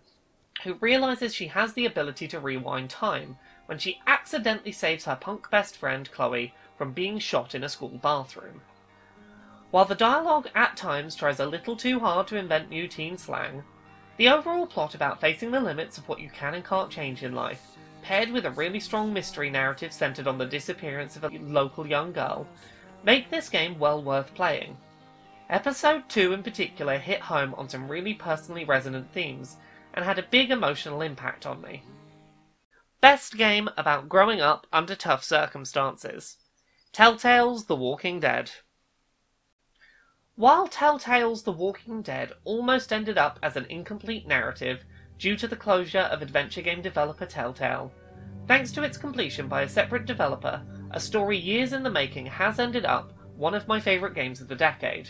[0.64, 5.50] who realizes she has the ability to rewind time when she accidentally saves her punk
[5.50, 8.62] best friend Chloe from being shot in a school bathroom.
[9.70, 13.64] While the dialogue at times tries a little too hard to invent new teen slang,
[14.16, 17.34] the overall plot about facing the limits of what you can and can't change in
[17.34, 21.86] life, paired with a really strong mystery narrative centered on the disappearance of a local
[21.86, 22.46] young girl,
[23.04, 24.76] make this game well worth playing.
[25.50, 29.56] Episode 2 in particular hit home on some really personally resonant themes
[29.94, 31.82] and had a big emotional impact on me.
[33.00, 36.38] Best game about growing up under tough circumstances
[36.92, 38.50] Telltale's The Walking Dead.
[40.38, 44.84] While Telltale's The Walking Dead almost ended up as an incomplete narrative
[45.18, 47.90] due to the closure of adventure game developer Telltale,
[48.46, 52.58] thanks to its completion by a separate developer, a story years in the making has
[52.58, 55.08] ended up one of my favourite games of the decade.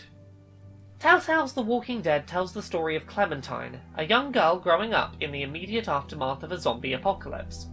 [0.97, 5.33] Telltale's The Walking Dead tells the story of Clementine, a young girl growing up in
[5.33, 7.67] the immediate aftermath of a zombie apocalypse.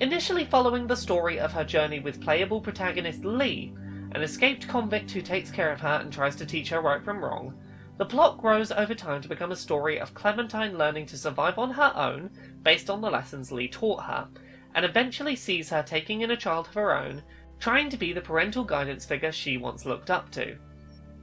[0.00, 3.74] Initially following the story of her journey with playable protagonist Lee,
[4.12, 7.22] an escaped convict who takes care of her and tries to teach her right from
[7.22, 7.54] wrong,
[7.98, 11.70] the plot grows over time to become a story of Clementine learning to survive on
[11.72, 12.30] her own
[12.62, 14.28] based on the lessons Lee taught her,
[14.74, 17.22] and eventually sees her taking in a child of her own,
[17.58, 20.56] trying to be the parental guidance figure she once looked up to.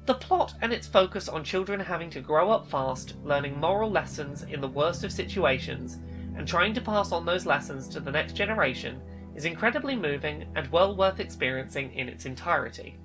[0.06, 4.44] The plot and its focus on children having to grow up fast, learning moral lessons
[4.44, 5.98] in the worst of situations,
[6.38, 9.02] and trying to pass on those lessons to the next generation
[9.36, 12.98] is incredibly moving and well worth experiencing in its entirety.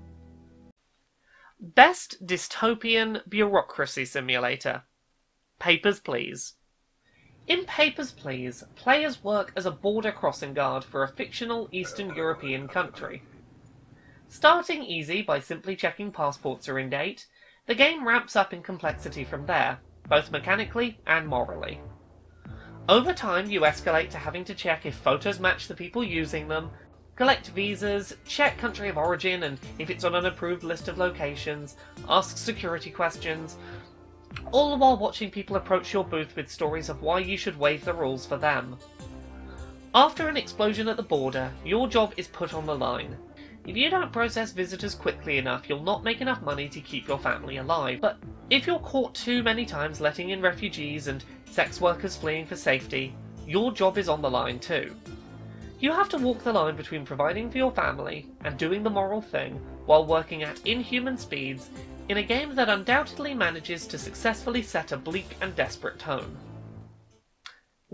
[1.60, 4.84] Best Dystopian Bureaucracy Simulator
[5.58, 6.54] Papers, Please.
[7.46, 12.68] In Papers, Please, players work as a border crossing guard for a fictional Eastern European
[12.68, 13.22] country.
[14.28, 17.26] Starting easy by simply checking passports are in date,
[17.66, 21.80] the game ramps up in complexity from there, both mechanically and morally.
[22.90, 26.72] Over time, you escalate to having to check if photos match the people using them,
[27.14, 31.76] collect visas, check country of origin and if it's on an approved list of locations,
[32.08, 33.58] ask security questions,
[34.50, 37.94] all while watching people approach your booth with stories of why you should waive the
[37.94, 38.76] rules for them.
[39.94, 43.16] After an explosion at the border, your job is put on the line.
[43.66, 47.18] If you don't process visitors quickly enough, you'll not make enough money to keep your
[47.18, 48.00] family alive.
[48.00, 48.18] But
[48.48, 53.14] if you're caught too many times letting in refugees and sex workers fleeing for safety,
[53.46, 54.94] your job is on the line too.
[55.78, 59.22] You have to walk the line between providing for your family and doing the moral
[59.22, 59.54] thing
[59.86, 61.70] while working at inhuman speeds
[62.10, 66.36] in a game that undoubtedly manages to successfully set a bleak and desperate tone.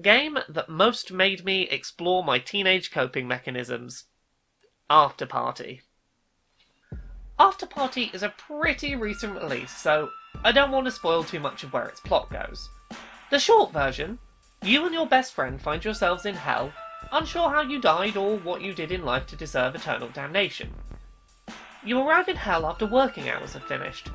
[0.02, 4.05] Game that most made me explore my teenage coping mechanisms.
[4.88, 5.82] After Party.
[7.40, 10.10] After Party is a pretty recent release, so
[10.44, 12.68] I don't want to spoil too much of where its plot goes.
[13.32, 14.20] The short version
[14.62, 16.72] you and your best friend find yourselves in hell,
[17.10, 20.72] unsure how you died or what you did in life to deserve eternal damnation.
[21.84, 24.08] You arrive in hell after working hours have finished,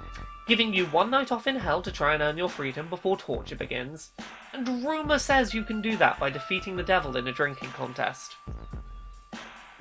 [0.47, 3.57] giving you one night off in hell to try and earn your freedom before torture
[3.57, 4.11] begins,
[4.53, 8.37] and rumour says you can do that by defeating the devil in a drinking contest.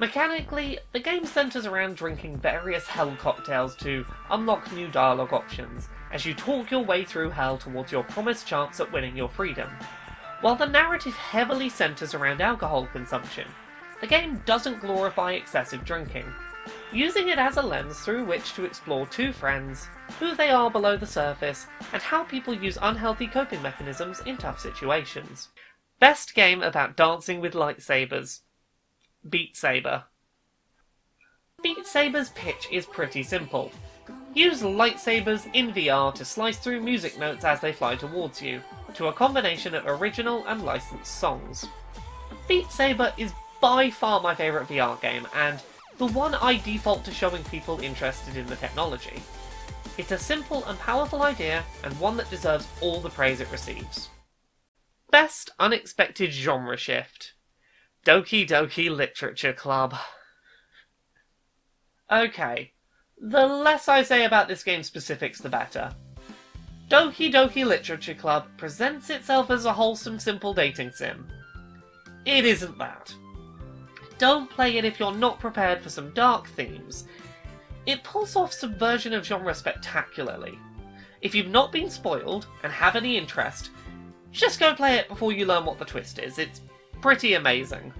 [0.01, 6.25] Mechanically, the game centres around drinking various hell cocktails to unlock new dialogue options as
[6.25, 9.69] you talk your way through hell towards your promised chance at winning your freedom.
[10.41, 13.47] While the narrative heavily centres around alcohol consumption,
[14.01, 16.25] the game doesn't glorify excessive drinking,
[16.95, 19.87] using it as a lens through which to explore two friends,
[20.19, 24.61] who they are below the surface, and how people use unhealthy coping mechanisms in tough
[24.61, 25.49] situations.
[25.99, 28.41] Best game about dancing with lightsabers
[29.29, 30.05] Beat Saber.
[31.63, 33.71] Beat Saber's pitch is pretty simple.
[34.33, 38.63] Use lightsabers in VR to slice through music notes as they fly towards you,
[38.95, 41.67] to a combination of original and licensed songs.
[42.49, 45.61] Beat Saber is by far my favourite VR game, and
[45.99, 49.23] the one I default to showing people interested in the technology.
[49.99, 54.09] It's a simple and powerful idea, and one that deserves all the praise it receives.
[55.11, 57.35] Best Unexpected Genre Shift
[58.05, 59.95] Doki Doki Literature Club.
[62.11, 62.73] Okay,
[63.21, 65.95] the less I say about this game's specifics, the better.
[66.89, 71.29] Doki Doki Literature Club presents itself as a wholesome, simple dating sim.
[72.25, 73.15] It isn't that.
[74.17, 77.05] Don't play it if you're not prepared for some dark themes.
[77.85, 80.59] It pulls off subversion of genre spectacularly.
[81.21, 83.71] If you've not been spoiled and have any interest,
[84.33, 86.39] just go play it before you learn what the twist is.
[86.39, 86.63] It's
[87.01, 87.95] pretty amazing.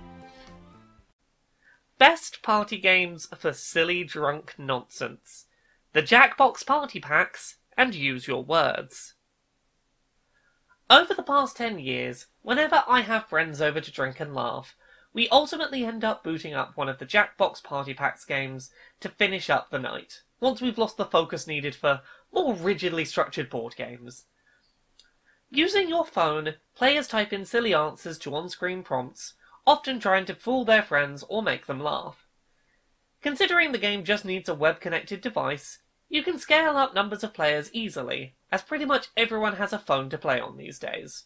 [1.97, 5.47] Best party games for silly drunk nonsense.
[5.95, 9.15] The Jackbox Party Packs and Use Your Words.
[10.91, 14.77] Over the past 10 years, whenever I have friends over to drink and laugh,
[15.15, 19.49] we ultimately end up booting up one of the Jackbox Party Packs games to finish
[19.49, 24.27] up the night, once we've lost the focus needed for more rigidly structured board games.
[25.53, 29.35] Using your phone, players type in silly answers to on screen prompts,
[29.67, 32.29] often trying to fool their friends or make them laugh.
[33.21, 37.35] Considering the game just needs a web connected device, you can scale up numbers of
[37.35, 41.25] players easily, as pretty much everyone has a phone to play on these days.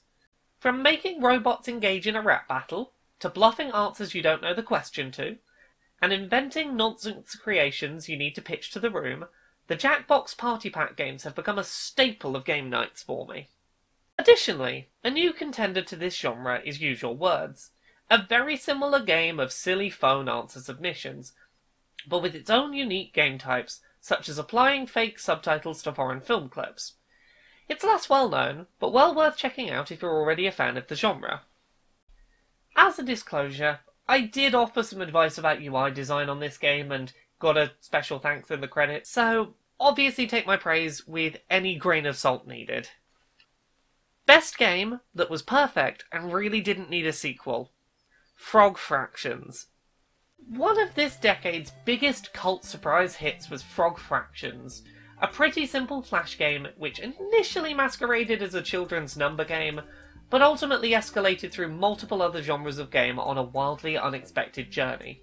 [0.59, 4.63] From making robots engage in a rap battle, to bluffing answers you don't know the
[4.63, 5.37] question to,
[6.01, 9.27] and inventing nonsense creations you need to pitch to the room,
[9.67, 13.49] the Jackbox Party Pack games have become a staple of game nights for me.
[14.25, 17.73] Additionally, a new contender to this genre is Use Your Words,
[18.11, 21.35] a very similar game of silly phone answer submissions,
[22.09, 26.49] but with its own unique game types, such as applying fake subtitles to foreign film
[26.49, 26.95] clips.
[27.69, 30.87] It's less well known, but well worth checking out if you're already a fan of
[30.87, 31.43] the genre.
[32.75, 37.13] As a disclosure, I did offer some advice about UI design on this game and
[37.41, 42.07] got a special thanks in the credits, so obviously take my praise with any grain
[42.07, 42.89] of salt needed.
[44.27, 47.73] Best game that was perfect and really didn't need a sequel.
[48.35, 49.67] Frog Fractions.
[50.49, 54.83] One of this decade's biggest cult surprise hits was Frog Fractions,
[55.21, 59.81] a pretty simple flash game which initially masqueraded as a children's number game,
[60.31, 65.23] but ultimately escalated through multiple other genres of game on a wildly unexpected journey.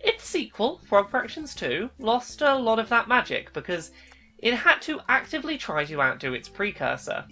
[0.00, 3.92] Its sequel, Frog Fractions 2, lost a lot of that magic because
[4.38, 7.26] it had to actively try to outdo its precursor.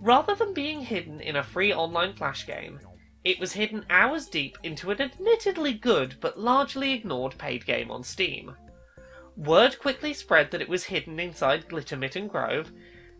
[0.00, 2.78] Rather than being hidden in a free online flash game,
[3.24, 8.04] it was hidden hours deep into an admittedly good but largely ignored paid game on
[8.04, 8.54] Steam.
[9.36, 12.72] Word quickly spread that it was hidden inside Glittermitten Grove,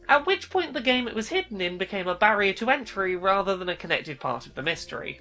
[0.08, 3.56] at which point the game it was hidden in became a barrier to entry rather
[3.56, 5.20] than a connected part of the mystery.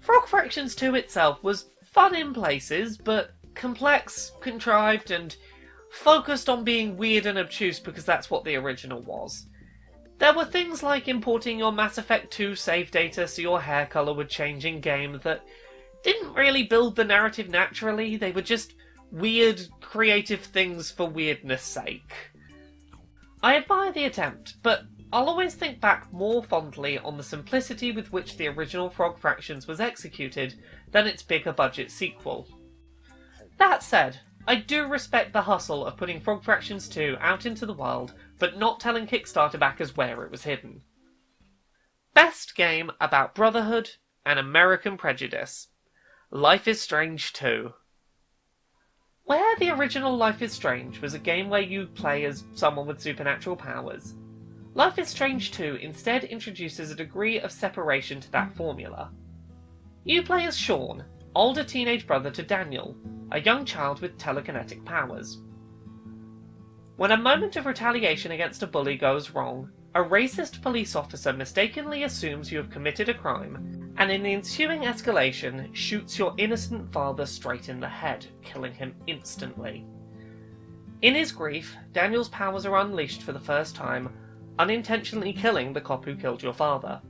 [0.00, 5.36] Frog Fractions 2 itself was fun in places, but complex, contrived, and
[5.90, 9.46] focused on being weird and obtuse because that's what the original was.
[10.18, 14.14] There were things like importing your Mass Effect 2 save data so your hair colour
[14.14, 15.44] would change in game that
[16.02, 18.74] didn't really build the narrative naturally, they were just
[19.10, 22.14] weird, creative things for weirdness sake.
[23.42, 28.12] I admire the attempt, but I'll always think back more fondly on the simplicity with
[28.12, 30.54] which the original Frog Fractions was executed
[30.90, 32.48] than its bigger budget sequel.
[33.58, 37.74] That said, I do respect the hustle of putting Frog Fractions 2 out into the
[37.74, 40.82] world, but not telling Kickstarter backers where it was hidden.
[42.14, 43.90] Best game about brotherhood
[44.24, 45.68] and American prejudice.
[46.30, 47.72] Life is Strange 2.
[49.24, 53.00] Where the original Life is Strange was a game where you play as someone with
[53.00, 54.14] supernatural powers,
[54.76, 59.10] Life is Strange 2 instead introduces a degree of separation to that formula.
[60.04, 61.02] You play as Sean,
[61.34, 62.94] older teenage brother to Daniel,
[63.32, 65.40] a young child with telekinetic powers.
[66.96, 72.04] When a moment of retaliation against a bully goes wrong, a racist police officer mistakenly
[72.04, 77.26] assumes you have committed a crime, and in the ensuing escalation, shoots your innocent father
[77.26, 79.84] straight in the head, killing him instantly.
[81.02, 84.08] In his grief, Daniel's powers are unleashed for the first time,
[84.58, 87.02] unintentionally killing the cop who killed your father.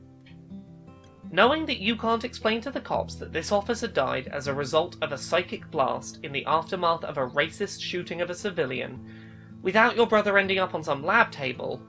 [1.31, 4.97] Knowing that you can't explain to the cops that this officer died as a result
[5.01, 9.01] of a psychic blast in the aftermath of a racist shooting of a civilian,
[9.67, 11.83] without your brother ending up on some lab table,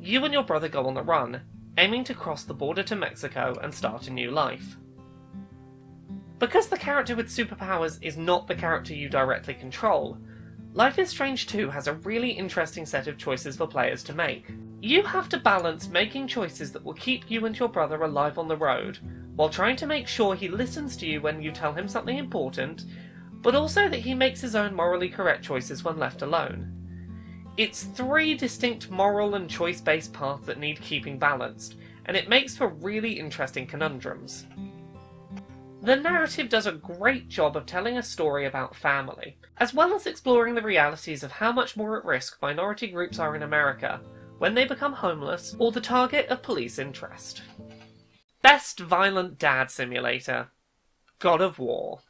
[0.00, 1.38] you and your brother go on the run,
[1.76, 4.78] aiming to cross the border to Mexico and start a new life.
[6.38, 10.16] Because the character with superpowers is not the character you directly control,
[10.72, 14.46] Life is Strange 2 has a really interesting set of choices for players to make.
[14.80, 18.48] You have to balance making choices that will keep you and your brother alive on
[18.48, 18.98] the road,
[19.36, 22.86] while trying to make sure he listens to you when you tell him something important,
[23.42, 26.79] but also that he makes his own morally correct choices when left alone.
[27.60, 32.56] It's three distinct moral and choice based paths that need keeping balanced, and it makes
[32.56, 34.46] for really interesting conundrums.
[35.82, 40.06] The narrative does a great job of telling a story about family, as well as
[40.06, 44.00] exploring the realities of how much more at risk minority groups are in America,
[44.38, 47.42] when they become homeless or the target of police interest.
[48.40, 50.48] Best Violent Dad Simulator
[51.18, 52.00] God of War.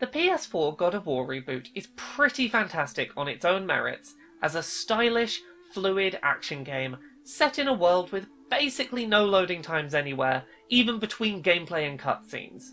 [0.00, 4.14] The PS4 God of War reboot is pretty fantastic on its own merits
[4.46, 5.42] as a stylish,
[5.72, 11.42] fluid action game set in a world with basically no loading times anywhere, even between
[11.42, 12.70] gameplay and cutscenes.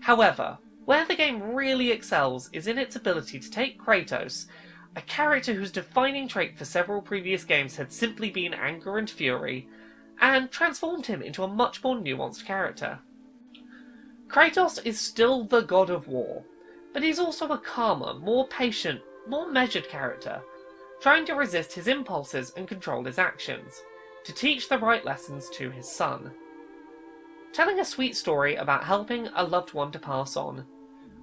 [0.00, 4.46] However, where the game really excels is in its ability to take Kratos
[4.96, 9.68] a character whose defining trait for several previous games had simply been anger and fury,
[10.22, 12.98] and transformed him into a much more nuanced character.
[14.28, 16.42] Kratos is still the god of war,
[16.94, 20.40] but he's also a calmer, more patient, more measured character,
[21.00, 23.82] trying to resist his impulses and control his actions,
[24.24, 26.32] to teach the right lessons to his son.
[27.52, 30.66] Telling a sweet story about helping a loved one to pass on,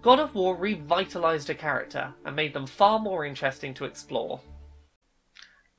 [0.02, 4.42] God of War revitalized a character and made them far more interesting to explore.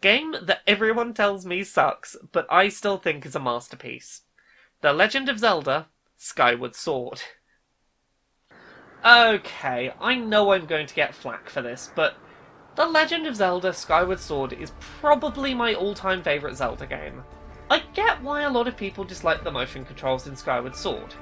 [0.01, 4.22] Game that everyone tells me sucks, but I still think is a masterpiece.
[4.80, 7.22] The Legend of Zelda Skyward Sword.
[9.05, 12.16] Okay, I know I'm going to get flack for this, but
[12.77, 17.22] The Legend of Zelda Skyward Sword is probably my all time favourite Zelda game.
[17.70, 21.14] I get why a lot of people dislike the motion controls in Skyward Sword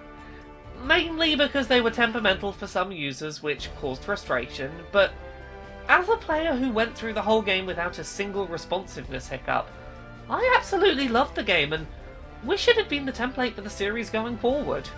[0.84, 5.12] mainly because they were temperamental for some users, which caused frustration, but
[5.88, 9.68] as a player who went through the whole game without a single responsiveness hiccup,
[10.28, 11.86] I absolutely loved the game and
[12.44, 14.88] wish it had been the template for the series going forward.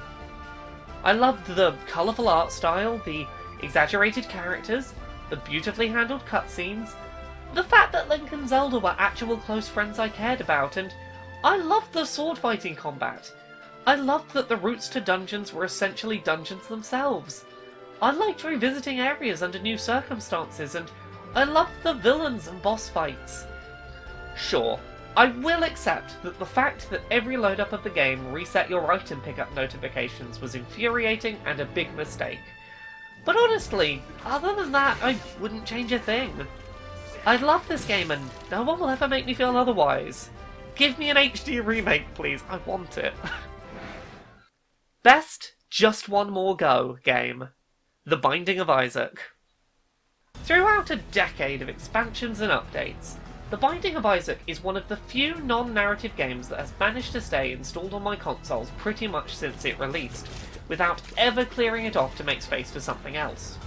[1.03, 3.27] I loved the colourful art style, the
[3.63, 4.95] exaggerated characters,
[5.31, 6.95] the beautifully handled cutscenes,
[7.55, 10.93] the fact that Link and Zelda were actual close friends I cared about, and
[11.45, 13.33] I loved the sword fighting combat.
[13.87, 17.45] I loved that the routes to dungeons were essentially dungeons themselves.
[18.03, 20.91] I liked revisiting areas under new circumstances, and
[21.35, 23.47] I loved the villains and boss fights.
[24.37, 24.81] Sure,
[25.17, 28.91] I will accept that the fact that every load up of the game reset your
[28.91, 32.41] item pickup notifications was infuriating and a big mistake.
[33.25, 36.47] But honestly, other than that, I wouldn't change a thing.
[37.27, 40.29] I love this game and no one will ever make me feel otherwise.
[40.75, 42.43] Give me an HD remake, please.
[42.49, 43.15] I want it.
[45.03, 47.49] Best Just One More Go game
[48.05, 49.21] The Binding of Isaac.
[50.45, 53.15] Throughout a decade of expansions and updates,
[53.49, 57.13] The Binding of Isaac is one of the few non narrative games that has managed
[57.13, 60.29] to stay installed on my consoles pretty much since it released,
[60.69, 63.59] without ever clearing it off to make space for something else.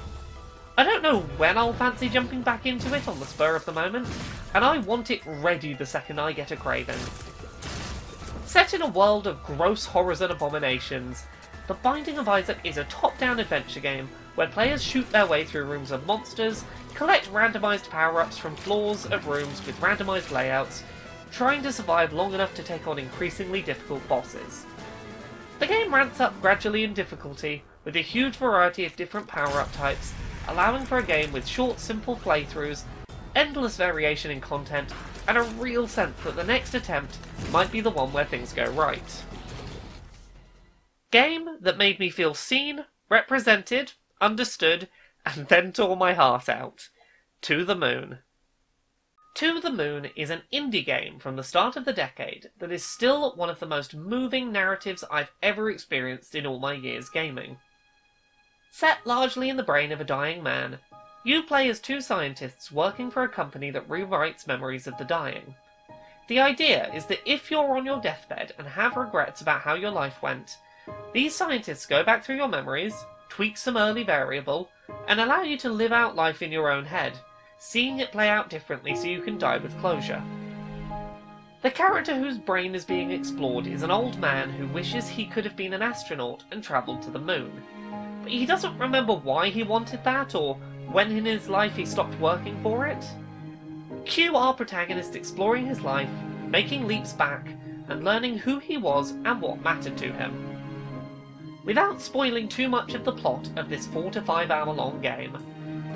[0.77, 3.71] I don't know when I'll fancy jumping back into it on the spur of the
[3.71, 4.07] moment,
[4.53, 6.99] and I want it ready the second I get a craving.
[8.45, 11.25] Set in a world of gross horrors and abominations,
[11.67, 15.65] The Binding of Isaac is a top-down adventure game where players shoot their way through
[15.65, 20.83] rooms of monsters, collect randomised power-ups from floors of rooms with randomised layouts,
[21.31, 24.65] trying to survive long enough to take on increasingly difficult bosses.
[25.59, 30.13] The game ramps up gradually in difficulty, with a huge variety of different power-up types,
[30.47, 32.83] allowing for a game with short, simple playthroughs,
[33.35, 34.93] endless variation in content,
[35.27, 37.17] and a real sense that the next attempt
[37.51, 39.23] might be the one where things go right.
[41.09, 44.89] Game that made me feel seen, represented, understood,
[45.25, 46.89] and then tore my heart out.
[47.41, 48.19] To the Moon.
[49.37, 52.83] To the Moon is an indie game from the start of the decade that is
[52.83, 57.57] still one of the most moving narratives I've ever experienced in all my years gaming.
[58.71, 60.79] Set largely in the brain of a dying man,
[61.23, 65.53] you play as two scientists working for a company that rewrites memories of the dying.
[66.29, 69.91] The idea is that if you're on your deathbed and have regrets about how your
[69.91, 70.57] life went,
[71.13, 74.69] these scientists go back through your memories, tweak some early variable,
[75.07, 77.13] and allow you to live out life in your own head,
[77.57, 80.21] seeing it play out differently so you can die with closure.
[81.63, 85.43] The character whose brain is being explored is an old man who wishes he could
[85.43, 87.63] have been an astronaut and travelled to the moon.
[88.21, 90.55] But he doesn't remember why he wanted that or
[90.91, 93.03] when in his life he stopped working for it.
[94.05, 96.09] Cue our protagonist exploring his life,
[96.47, 97.47] making leaps back,
[97.89, 100.43] and learning who he was and what mattered to him.
[101.65, 105.37] Without spoiling too much of the plot of this 4 to 5 hour long game,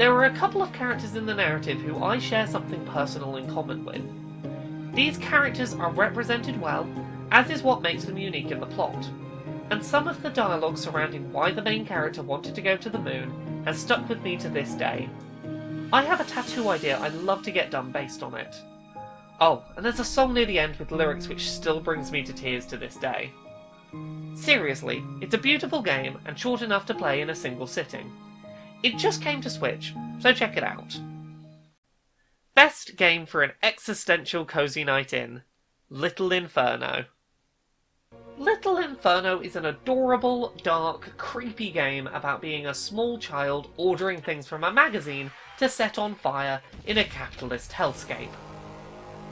[0.01, 3.47] there are a couple of characters in the narrative who I share something personal in
[3.47, 4.01] common with.
[4.95, 6.89] These characters are represented well,
[7.29, 9.07] as is what makes them unique in the plot,
[9.69, 12.97] and some of the dialogue surrounding why the main character wanted to go to the
[12.97, 15.07] moon has stuck with me to this day.
[15.93, 18.55] I have a tattoo idea I'd love to get done based on it.
[19.39, 22.33] Oh, and there's a song near the end with lyrics which still brings me to
[22.33, 23.29] tears to this day.
[24.33, 28.11] Seriously, it's a beautiful game and short enough to play in a single sitting.
[28.83, 30.99] It just came to Switch, so check it out.
[32.55, 35.43] Best game for an existential cozy night in
[35.89, 37.05] Little Inferno.
[38.37, 44.47] Little Inferno is an adorable, dark, creepy game about being a small child ordering things
[44.47, 45.29] from a magazine
[45.59, 48.33] to set on fire in a capitalist hellscape.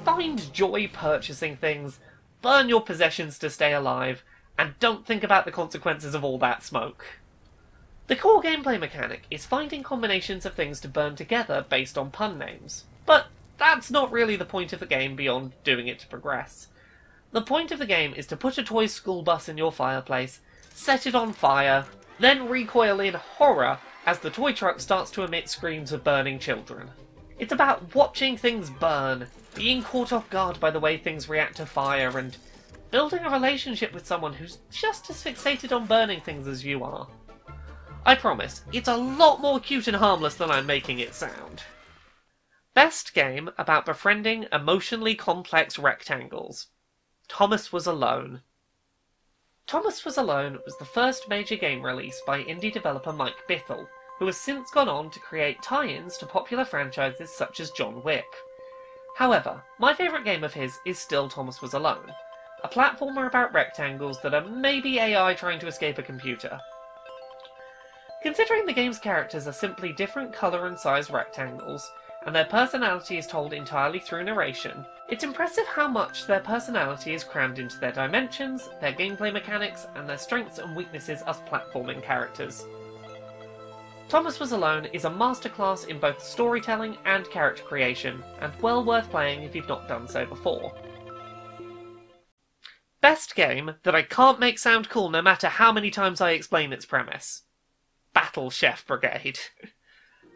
[0.06, 2.00] Find joy purchasing things,
[2.43, 4.24] burn your possessions to stay alive,
[4.60, 7.18] and don't think about the consequences of all that smoke.
[8.10, 12.39] The core gameplay mechanic is finding combinations of things to burn together based on pun
[12.39, 12.86] names.
[13.05, 13.28] But
[13.60, 16.70] that's not really the point of the game beyond doing it to progress.
[17.34, 20.39] The point of the game is to put a toy school bus in your fireplace,
[20.74, 21.86] set it on fire,
[22.20, 26.89] then recoil in horror as the toy truck starts to emit screams of burning children.
[27.38, 31.68] It's about watching things burn, being caught off guard by the way things react to
[31.68, 32.36] fire, and
[32.89, 37.07] building a relationship with someone who's just as fixated on burning things as you are.
[38.06, 41.64] I promise, it's a lot more cute and harmless than I'm making it sound.
[42.74, 46.68] Best game about befriending emotionally complex rectangles.
[47.28, 48.41] Thomas Was Alone.
[49.68, 53.88] Thomas Was Alone was the first major game release by indie developer Mike Bithell,
[54.18, 58.26] who has since gone on to create tie-ins to popular franchises such as John Wick.
[59.18, 62.14] However, my favourite game of his is still Thomas Was Alone,
[62.64, 66.60] a platformer about rectangles that are maybe AI trying to escape a computer.
[68.22, 71.89] Considering the game's characters are simply different colour and size rectangles,
[72.26, 77.24] and their personality is told entirely through narration, it's impressive how much their personality is
[77.24, 82.65] crammed into their dimensions, their gameplay mechanics, and their strengths and weaknesses as platforming characters.
[84.09, 89.09] Thomas Was Alone is a masterclass in both storytelling and character creation, and well worth
[89.09, 90.74] playing if you've not done so before.
[92.99, 96.74] Best game that I can't make sound cool no matter how many times I explain
[96.74, 97.43] its premise.
[98.14, 99.39] Battle Chef Brigade.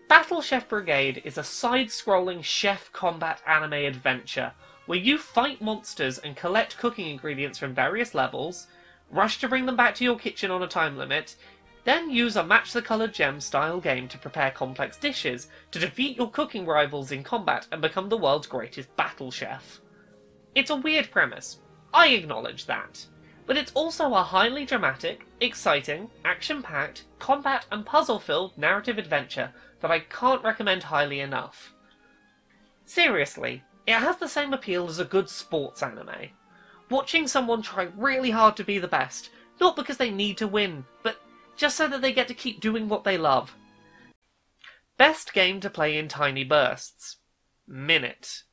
[0.09, 4.53] Battle Chef Brigade is a side-scrolling chef combat anime adventure
[4.85, 8.67] where you fight monsters and collect cooking ingredients from various levels,
[9.09, 11.35] rush to bring them back to your kitchen on a time limit,
[11.83, 16.17] then use a match the coloured gem style game to prepare complex dishes to defeat
[16.17, 19.81] your cooking rivals in combat and become the world's greatest battle chef.
[20.55, 21.59] It's a weird premise,
[21.93, 23.05] I acknowledge that.
[23.45, 29.51] But it's also a highly dramatic, exciting, action packed, combat and puzzle filled narrative adventure
[29.81, 31.73] that I can't recommend highly enough.
[32.85, 36.29] Seriously, it has the same appeal as a good sports anime.
[36.89, 39.29] Watching someone try really hard to be the best,
[39.59, 41.17] not because they need to win, but
[41.57, 43.55] just so that they get to keep doing what they love.
[44.97, 47.17] Best game to play in tiny bursts.
[47.67, 48.43] Minute.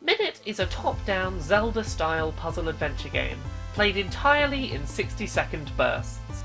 [0.00, 3.38] Minute is a top-down Zelda-style puzzle adventure game,
[3.78, 6.42] played entirely in 60-second bursts.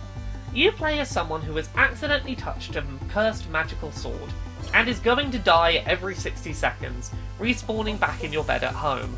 [0.53, 4.29] You play as someone who has accidentally touched a cursed magical sword,
[4.75, 7.09] and is going to die every 60 seconds,
[7.39, 9.17] respawning back in your bed at home.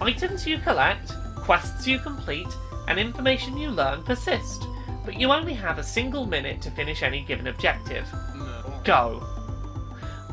[0.00, 2.48] Items you collect, quests you complete,
[2.88, 4.66] and information you learn persist,
[5.04, 8.08] but you only have a single minute to finish any given objective.
[8.82, 9.24] Go!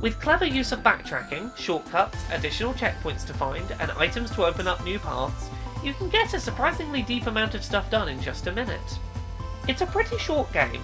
[0.02, 4.84] With clever use of backtracking, shortcuts, additional checkpoints to find, and items to open up
[4.84, 5.48] new paths,
[5.84, 9.00] you can get a surprisingly deep amount of stuff done in just a minute.
[9.68, 10.82] It's a pretty short game.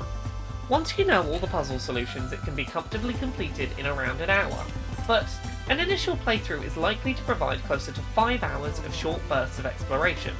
[0.69, 4.29] Once you know all the puzzle solutions, it can be comfortably completed in around an
[4.29, 4.65] hour,
[5.07, 5.27] but
[5.69, 9.65] an initial playthrough is likely to provide closer to 5 hours of short bursts of
[9.65, 10.35] exploration.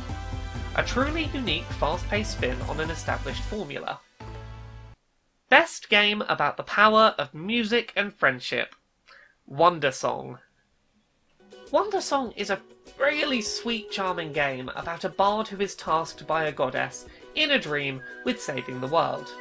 [0.76, 4.00] A truly unique, fast-paced spin on an established formula.
[5.50, 8.76] Best game about the power of music and friendship.
[9.52, 10.38] Wandersong.
[11.72, 12.62] Wonder Song is a
[13.00, 17.60] really sweet, charming game about a bard who is tasked by a goddess, in a
[17.60, 19.32] dream, with saving the world.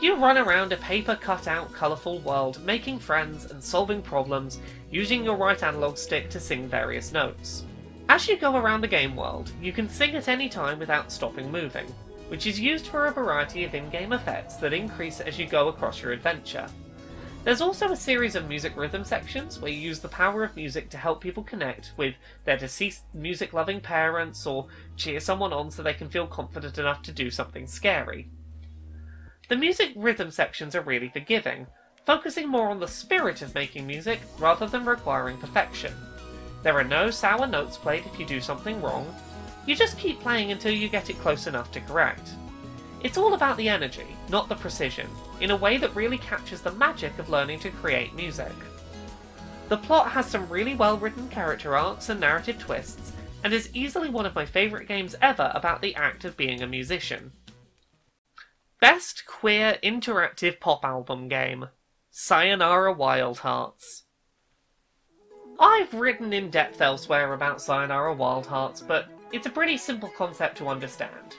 [0.00, 4.58] You run around a paper cut out colourful world, making friends and solving problems,
[4.90, 7.64] using your right analog stick to sing various notes.
[8.08, 11.52] As you go around the game world, you can sing at any time without stopping
[11.52, 11.86] moving,
[12.28, 16.00] which is used for a variety of in-game effects that increase as you go across
[16.00, 16.66] your adventure.
[17.42, 20.90] There's also a series of music rhythm sections where you use the power of music
[20.90, 22.14] to help people connect with
[22.44, 24.66] their deceased music loving parents or
[24.96, 28.28] cheer someone on so they can feel confident enough to do something scary.
[29.48, 31.66] The music rhythm sections are really forgiving,
[32.04, 35.94] focusing more on the spirit of making music rather than requiring perfection.
[36.62, 39.12] There are no sour notes played if you do something wrong.
[39.66, 42.32] You just keep playing until you get it close enough to correct.
[43.02, 45.08] It's all about the energy, not the precision,
[45.40, 48.52] in a way that really captures the magic of learning to create music.
[49.68, 53.12] The plot has some really well written character arcs and narrative twists,
[53.42, 56.66] and is easily one of my favourite games ever about the act of being a
[56.66, 57.32] musician.
[58.80, 61.68] Best Queer Interactive Pop Album Game
[62.10, 64.04] Sayonara Wild Hearts.
[65.58, 70.56] I've written in depth elsewhere about Sayonara Wild Hearts, but it's a pretty simple concept
[70.58, 71.36] to understand.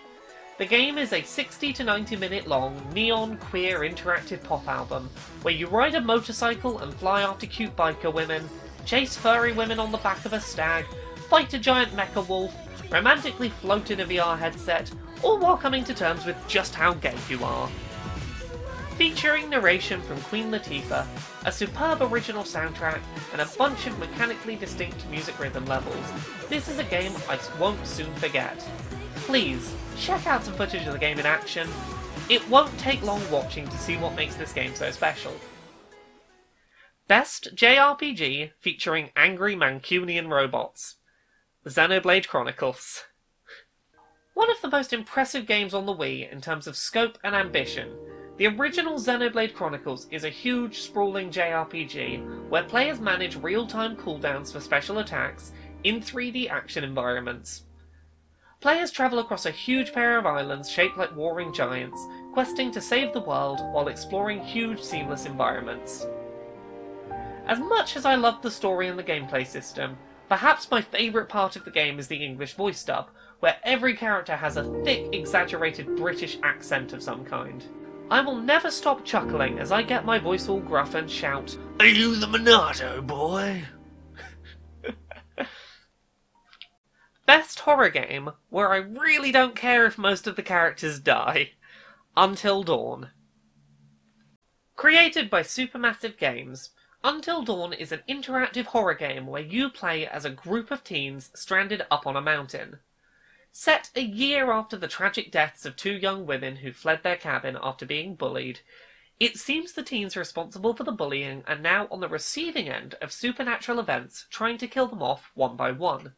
[0.61, 5.09] The game is a 60 to 90 minute long, neon queer interactive pop album
[5.41, 8.47] where you ride a motorcycle and fly after cute biker women,
[8.85, 10.85] chase furry women on the back of a stag,
[11.31, 12.53] fight a giant mecha wolf,
[12.91, 14.91] romantically float in a VR headset,
[15.23, 17.67] all while coming to terms with just how gay you are
[19.01, 21.07] featuring narration from Queen Latifah,
[21.45, 22.99] a superb original soundtrack,
[23.31, 26.05] and a bunch of mechanically distinct music rhythm levels.
[26.49, 28.63] This is a game I won't soon forget.
[29.25, 31.67] Please, check out some footage of the game in action.
[32.29, 35.33] It won't take long watching to see what makes this game so special.
[37.07, 40.95] Best JRPG featuring angry Mancunian robots.
[41.65, 43.03] Xenoblade Chronicles.
[44.33, 47.95] One of the most impressive games on the Wii in terms of scope and ambition,
[48.37, 54.51] the original Xenoblade Chronicles is a huge, sprawling JRPG where players manage real time cooldowns
[54.51, 55.51] for special attacks
[55.83, 57.63] in 3D action environments.
[58.61, 61.99] Players travel across a huge pair of islands shaped like warring giants,
[62.31, 66.05] questing to save the world while exploring huge, seamless environments.
[67.47, 69.97] As much as I love the story and the gameplay system,
[70.29, 73.09] perhaps my favourite part of the game is the English voice dub,
[73.39, 77.65] where every character has a thick, exaggerated British accent of some kind.
[78.11, 81.87] I will never stop chuckling as I get my voice all gruff and shout, Are
[81.87, 83.63] you the Monado boy?
[87.31, 91.51] Best horror game where I really don't care if most of the characters die.
[92.17, 93.11] Until Dawn.
[94.75, 96.71] Created by Supermassive Games,
[97.05, 101.31] Until Dawn is an interactive horror game where you play as a group of teens
[101.33, 102.79] stranded up on a mountain.
[103.53, 107.57] Set a year after the tragic deaths of two young women who fled their cabin
[107.63, 108.59] after being bullied,
[109.21, 113.13] it seems the teens responsible for the bullying are now on the receiving end of
[113.13, 116.13] supernatural events trying to kill them off one by one.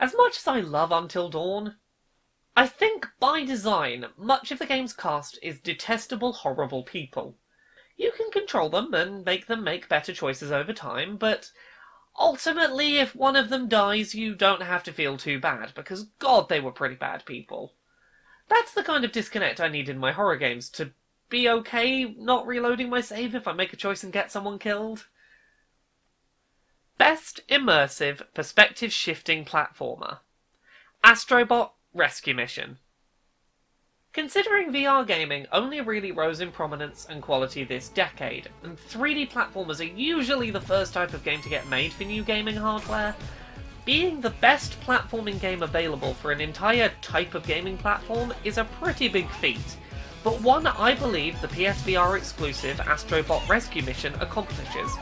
[0.00, 1.76] As much as I love Until Dawn,
[2.56, 7.36] I think by design much of the game's cast is detestable, horrible people.
[7.98, 11.52] You can control them and make them make better choices over time, but
[12.18, 16.48] ultimately, if one of them dies, you don't have to feel too bad, because god,
[16.48, 17.74] they were pretty bad people.
[18.48, 20.92] That's the kind of disconnect I need in my horror games, to
[21.28, 25.08] be okay not reloading my save if I make a choice and get someone killed.
[27.00, 30.18] Best Immersive Perspective Shifting Platformer
[31.02, 32.76] Astrobot Rescue Mission
[34.12, 39.80] Considering VR gaming only really rose in prominence and quality this decade, and 3D platformers
[39.80, 43.16] are usually the first type of game to get made for new gaming hardware,
[43.86, 48.64] being the best platforming game available for an entire type of gaming platform is a
[48.78, 49.78] pretty big feat,
[50.22, 54.98] but one I believe the PSVR exclusive Astrobot Rescue Mission accomplishes.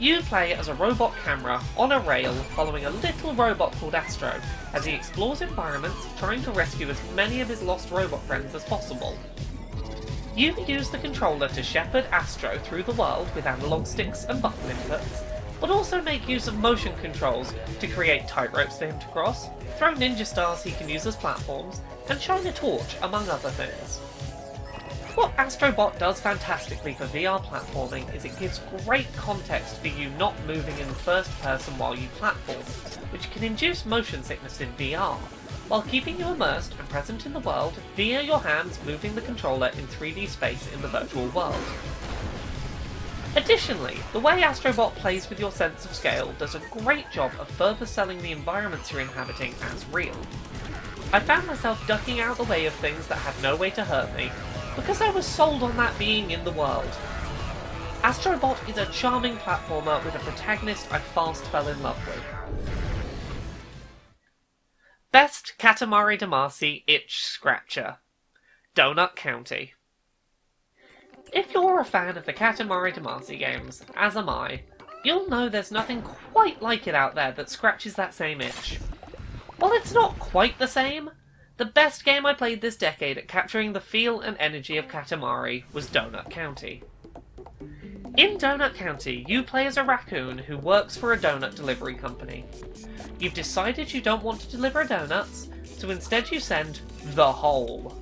[0.00, 4.40] You play as a robot camera on a rail following a little robot called Astro
[4.72, 8.62] as he explores environments trying to rescue as many of his lost robot friends as
[8.64, 9.18] possible.
[10.36, 14.70] You use the controller to shepherd Astro through the world with analog sticks and button
[14.70, 15.24] inputs,
[15.60, 19.94] but also make use of motion controls to create tightropes for him to cross, throw
[19.94, 23.98] ninja stars he can use as platforms, and shine a torch, among other things.
[25.18, 30.32] What Astrobot does fantastically for VR platforming is it gives great context for you not
[30.46, 32.62] moving in first person while you platform,
[33.10, 35.16] which can induce motion sickness in VR,
[35.66, 39.70] while keeping you immersed and present in the world via your hands moving the controller
[39.76, 41.56] in 3D space in the virtual world.
[43.34, 47.48] Additionally, the way Astrobot plays with your sense of scale does a great job of
[47.48, 50.14] further selling the environments you're inhabiting as real.
[51.12, 54.14] I found myself ducking out the way of things that had no way to hurt
[54.16, 54.30] me,
[54.76, 56.90] because I was sold on that being in the world.
[58.02, 62.22] Astrobot is a charming platformer with a protagonist I fast fell in love with.
[65.10, 67.98] Best Katamari Damacy Itch Scratcher
[68.76, 69.74] Donut County
[71.32, 74.62] if you're a fan of the Katamari Damacy games, as am I,
[75.04, 78.78] you'll know there's nothing quite like it out there that scratches that same itch.
[79.58, 81.10] While it's not quite the same,
[81.58, 85.64] the best game I played this decade at capturing the feel and energy of Katamari
[85.72, 86.82] was Donut County.
[88.16, 92.44] In Donut County, you play as a raccoon who works for a donut delivery company.
[93.18, 96.80] You've decided you don't want to deliver donuts, so instead you send
[97.14, 97.94] the hole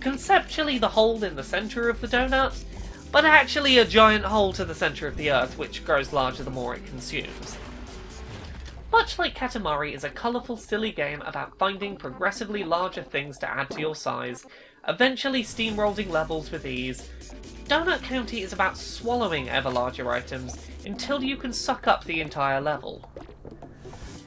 [0.00, 2.64] conceptually the hole in the centre of the donut,
[3.12, 6.50] but actually a giant hole to the centre of the Earth which grows larger the
[6.50, 7.56] more it consumes.
[8.92, 13.70] Much like Katamari is a colourful, silly game about finding progressively larger things to add
[13.70, 14.44] to your size,
[14.88, 17.08] eventually steamrolling levels with ease,
[17.70, 22.60] Donut County is about swallowing ever larger items until you can suck up the entire
[22.60, 23.08] level.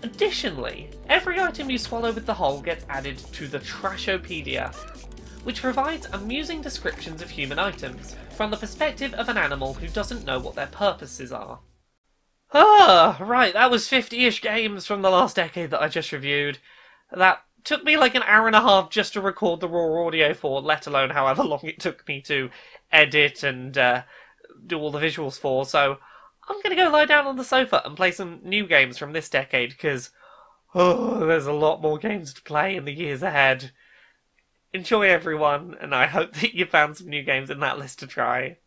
[0.01, 4.73] Additionally, every item you swallow with the hole gets added to the Trashopedia,
[5.43, 10.23] which provides amusing descriptions of human items from the perspective of an animal who doesn't
[10.23, 11.59] know what their purposes are.
[12.53, 16.59] Ah, right, that was 50 ish games from the last decade that I just reviewed.
[17.11, 20.33] That took me like an hour and a half just to record the raw audio
[20.33, 22.49] for, let alone however long it took me to
[22.91, 24.03] edit and uh,
[24.67, 25.97] do all the visuals for, so
[26.47, 29.29] I'm gonna go lie down on the sofa and play some new games from this
[29.29, 30.11] decade because,
[30.75, 33.71] oh, there's a lot more games to play in the years ahead
[34.73, 38.07] enjoy everyone, and I hope that you found some new games in that list to
[38.07, 38.57] try.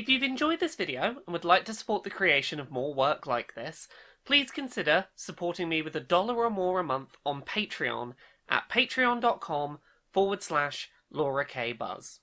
[0.00, 3.26] If you've enjoyed this video and would like to support the creation of more work
[3.26, 3.86] like this,
[4.24, 8.14] please consider supporting me with a dollar or more a month on Patreon
[8.48, 9.78] at patreon.com
[10.10, 11.74] forward slash Laura K.
[11.74, 12.20] Buzz.